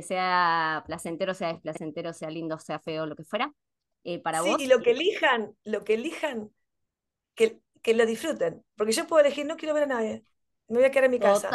sea 0.01 0.83
placentero, 0.87 1.35
sea 1.35 1.49
desplacentero, 1.49 2.11
sea 2.11 2.31
lindo, 2.31 2.57
sea 2.57 2.79
feo, 2.79 3.05
lo 3.05 3.15
que 3.15 3.23
fuera. 3.23 3.53
Eh, 4.03 4.19
para 4.19 4.41
sí, 4.41 4.55
Y 4.59 4.67
lo 4.67 4.79
que 4.79 4.91
elijan, 4.91 5.55
lo 5.63 5.83
que 5.83 5.95
elijan, 5.95 6.51
que, 7.35 7.59
que, 7.81 7.93
lo 7.93 8.05
disfruten. 8.05 8.63
Porque 8.75 8.93
yo 8.93 9.07
puedo 9.07 9.23
elegir, 9.23 9.45
no 9.45 9.57
quiero 9.57 9.73
ver 9.73 9.83
a 9.83 9.87
nadie. 9.87 10.23
Me 10.67 10.77
voy 10.77 10.85
a 10.85 10.91
quedar 10.91 11.05
en 11.05 11.11
mi 11.11 11.19
casa. 11.19 11.49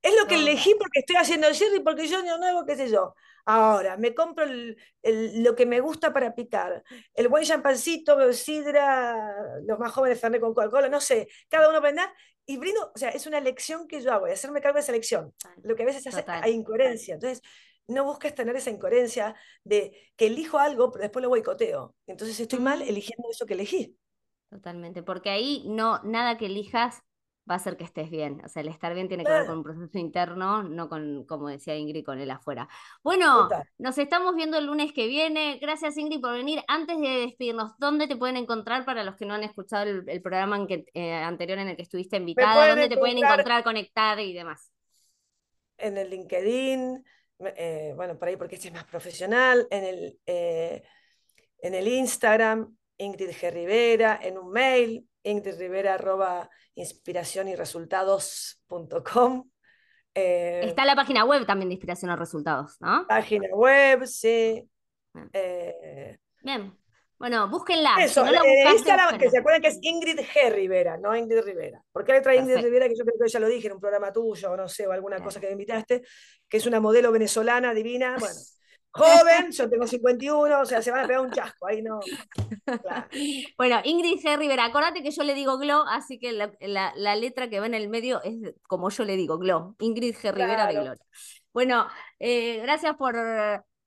Es 0.00 0.14
lo 0.16 0.26
que 0.26 0.36
elegí 0.36 0.74
porque 0.78 1.00
estoy 1.00 1.16
haciendo 1.16 1.48
el 1.48 1.54
jerry, 1.54 1.80
porque 1.80 2.06
yo 2.06 2.22
no 2.22 2.38
nuevo, 2.38 2.64
qué 2.64 2.76
sé 2.76 2.88
yo. 2.88 3.14
Ahora, 3.44 3.96
me 3.96 4.14
compro 4.14 4.44
lo 4.46 5.56
que 5.56 5.66
me 5.66 5.80
gusta 5.80 6.12
para 6.12 6.34
picar. 6.34 6.84
El 7.14 7.28
buen 7.28 7.44
champancito, 7.44 8.32
sidra, 8.32 9.16
los 9.64 9.78
más 9.78 9.90
jóvenes 9.90 10.20
Fernet 10.20 10.40
con 10.40 10.54
Coca-Cola, 10.54 10.88
no 10.88 11.00
sé. 11.00 11.28
Cada 11.48 11.68
uno 11.68 11.80
prenda 11.80 12.12
y 12.46 12.58
brindo, 12.58 12.92
o 12.94 12.98
sea, 12.98 13.10
es 13.10 13.26
una 13.26 13.38
elección 13.38 13.88
que 13.88 14.00
yo 14.00 14.12
hago, 14.12 14.26
de 14.26 14.32
hacerme 14.32 14.60
cargo 14.60 14.76
de 14.76 14.82
esa 14.82 14.92
elección. 14.92 15.34
Lo 15.62 15.74
que 15.74 15.82
a 15.82 15.86
veces 15.86 16.06
hace, 16.06 16.24
hay 16.26 16.52
incoherencia. 16.52 17.14
Entonces, 17.14 17.42
no 17.88 18.04
busques 18.04 18.34
tener 18.34 18.54
esa 18.54 18.70
incoherencia 18.70 19.34
de 19.64 20.12
que 20.16 20.26
elijo 20.26 20.58
algo, 20.58 20.92
pero 20.92 21.02
después 21.02 21.22
lo 21.22 21.30
boicoteo. 21.30 21.96
Entonces 22.06 22.38
estoy 22.38 22.60
mal 22.60 22.82
eligiendo 22.82 23.28
eso 23.30 23.46
que 23.46 23.54
elegí. 23.54 23.98
Totalmente, 24.50 25.02
porque 25.02 25.30
ahí 25.30 25.64
no, 25.66 26.00
nada 26.04 26.38
que 26.38 26.46
elijas 26.46 27.02
va 27.48 27.54
a 27.54 27.56
hacer 27.56 27.76
que 27.76 27.84
estés 27.84 28.10
bien. 28.10 28.42
O 28.44 28.48
sea, 28.48 28.62
el 28.62 28.68
estar 28.68 28.94
bien 28.94 29.08
tiene 29.08 29.24
que 29.24 29.30
ver 29.30 29.46
con 29.46 29.58
un 29.58 29.64
proceso 29.64 29.98
interno, 29.98 30.62
no 30.62 30.88
con, 30.88 31.24
como 31.26 31.48
decía 31.48 31.76
Ingrid, 31.76 32.04
con 32.04 32.18
el 32.18 32.30
afuera. 32.30 32.68
Bueno, 33.02 33.48
nos 33.78 33.96
estamos 33.96 34.34
viendo 34.34 34.58
el 34.58 34.66
lunes 34.66 34.92
que 34.92 35.06
viene. 35.06 35.58
Gracias, 35.60 35.96
Ingrid, 35.96 36.20
por 36.20 36.32
venir. 36.32 36.62
Antes 36.68 37.00
de 37.00 37.08
despedirnos, 37.08 37.72
¿dónde 37.78 38.06
te 38.06 38.16
pueden 38.16 38.36
encontrar 38.36 38.84
para 38.84 39.02
los 39.02 39.16
que 39.16 39.24
no 39.24 39.34
han 39.34 39.44
escuchado 39.44 39.84
el, 39.84 40.22
programa 40.22 40.66
eh, 40.68 41.14
anterior 41.14 41.58
en 41.58 41.68
el 41.68 41.76
que 41.76 41.82
estuviste 41.82 42.18
invitada? 42.18 42.68
¿Dónde 42.68 42.88
te 42.88 42.98
pueden 42.98 43.18
encontrar, 43.18 43.64
conectar 43.64 44.20
y 44.20 44.34
demás? 44.34 44.70
En 45.78 45.96
el 45.96 46.10
LinkedIn, 46.10 47.04
eh, 47.40 47.92
bueno, 47.94 48.18
por 48.18 48.28
ahí 48.28 48.36
porque 48.36 48.56
este 48.56 48.68
es 48.68 48.74
más 48.74 48.84
profesional, 48.84 49.66
en 49.70 49.84
el, 49.84 50.18
eh, 50.26 50.82
en 51.60 51.74
el 51.74 51.88
Instagram, 51.88 52.76
Ingrid 52.96 53.30
G. 53.30 53.52
Rivera, 53.52 54.18
en 54.22 54.38
un 54.38 54.50
mail, 54.50 55.08
ingridrivera 55.22 55.94
arroba 55.94 56.48
inspiración 56.74 57.48
y 57.48 57.54
resultados.com. 57.54 59.50
Eh, 60.14 60.62
Está 60.64 60.84
la 60.84 60.96
página 60.96 61.24
web 61.24 61.46
también 61.46 61.68
de 61.68 61.74
inspiración 61.74 62.10
y 62.10 62.16
resultados, 62.16 62.76
¿no? 62.80 63.06
Página 63.06 63.48
web, 63.54 64.06
sí. 64.06 64.68
Ah. 65.14 65.28
Bien. 66.42 66.76
Bueno, 67.18 67.48
búsquenla. 67.48 67.96
Eso, 68.00 68.24
no 68.24 68.30
eh, 68.30 68.70
Instagram, 68.72 69.18
que 69.18 69.28
se 69.28 69.38
acuerden 69.38 69.60
que 69.60 69.68
es 69.68 69.78
Ingrid 69.82 70.20
G. 70.20 70.52
Rivera, 70.52 70.96
no 70.96 71.16
Ingrid 71.16 71.42
Rivera. 71.42 71.82
Porque 71.90 72.12
hay 72.12 72.18
otra 72.20 72.36
Ingrid 72.36 72.58
Rivera 72.58 72.88
que 72.88 72.94
yo 72.94 73.04
creo 73.04 73.18
que 73.20 73.28
ya 73.28 73.40
lo 73.40 73.48
dije 73.48 73.66
en 73.66 73.74
un 73.74 73.80
programa 73.80 74.12
tuyo, 74.12 74.52
o 74.52 74.56
no 74.56 74.68
sé, 74.68 74.86
o 74.86 74.92
alguna 74.92 75.18
cosa 75.18 75.40
que 75.40 75.46
me 75.46 75.52
invitaste, 75.52 76.02
que 76.48 76.56
es 76.56 76.66
una 76.66 76.80
modelo 76.80 77.10
venezolana 77.10 77.74
divina. 77.74 78.16
Bueno, 78.20 78.36
joven, 78.92 79.50
yo 79.50 79.68
tengo 79.68 79.86
51, 79.86 80.60
o 80.60 80.64
sea, 80.64 80.80
se 80.80 80.92
van 80.92 81.00
a 81.04 81.06
pegar 81.08 81.22
un 81.22 81.32
chasco, 81.32 81.66
ahí 81.66 81.82
no. 81.82 81.98
Bueno, 83.56 83.80
Ingrid 83.82 84.20
G. 84.20 84.38
Rivera, 84.38 84.66
acordate 84.66 85.02
que 85.02 85.10
yo 85.10 85.24
le 85.24 85.34
digo 85.34 85.58
Glo, 85.58 85.84
así 85.88 86.20
que 86.20 86.32
la, 86.32 87.16
letra 87.16 87.50
que 87.50 87.58
va 87.58 87.66
en 87.66 87.74
el 87.74 87.88
medio 87.88 88.22
es 88.22 88.54
como 88.62 88.90
yo 88.90 89.04
le 89.04 89.16
digo, 89.16 89.38
Glo. 89.38 89.74
Ingrid 89.80 90.14
G. 90.14 90.32
Rivera 90.32 90.68
de 90.68 90.72
Gloria. 90.74 90.94
Bueno, 91.52 91.88
eh, 92.20 92.60
gracias 92.62 92.94
por 92.96 93.16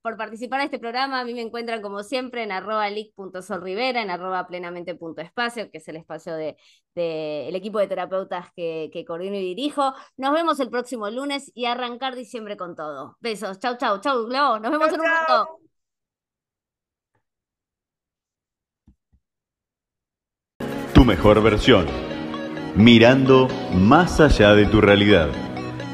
por 0.02 0.18
participar 0.18 0.60
en 0.60 0.66
este 0.66 0.80
programa. 0.80 1.20
A 1.20 1.26
mí 1.26 1.34
me 1.34 1.42
encuentran 1.42 1.82
como 1.82 2.04
siempre 2.04 2.44
en 2.44 2.52
arroba 2.52 2.90
leak.solrivera, 2.90 4.02
en 4.02 4.10
arroba 4.10 4.48
plenamente.espacio, 4.48 5.72
que 5.72 5.78
es 5.78 5.88
el 5.88 5.98
espacio 5.98 6.36
del 6.36 6.56
de, 6.96 7.48
el 7.48 7.56
equipo 7.56 7.80
de 7.80 7.88
terapeutas 7.88 8.52
que, 8.56 8.90
que 8.92 9.06
coordino 9.06 9.36
y 9.36 9.42
dirijo. 9.42 9.94
Nos 10.18 10.34
vemos 10.34 10.60
el 10.60 10.70
próximo 10.70 11.10
lunes 11.10 11.52
y 11.54 11.66
arrancar 11.66 12.16
diciembre 12.16 12.58
con 12.58 12.76
todo. 12.76 13.18
Besos. 13.22 13.60
Chau, 13.60 13.78
chau, 13.78 14.00
chau, 14.00 14.26
Glo. 14.26 14.60
Nos 14.60 14.72
vemos 14.72 14.94
en 14.94 15.00
un 15.00 15.06
rato. 15.08 15.60
Tu 20.94 21.06
mejor 21.06 21.42
versión. 21.42 21.88
Mirando 22.76 23.48
más 23.74 24.20
allá 24.20 24.54
de 24.54 24.66
tu 24.66 24.82
realidad. 24.82 25.30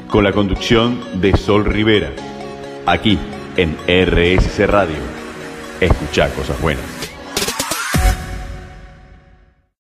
Con 0.08 0.24
la 0.24 0.32
conducción 0.32 1.20
de 1.20 1.36
Sol 1.36 1.64
Rivera. 1.64 2.12
Aquí 2.86 3.18
en 3.58 3.76
RSC 3.86 4.66
Radio. 4.66 4.96
Escucha 5.80 6.30
cosas 6.30 6.60
buenas. 6.60 6.97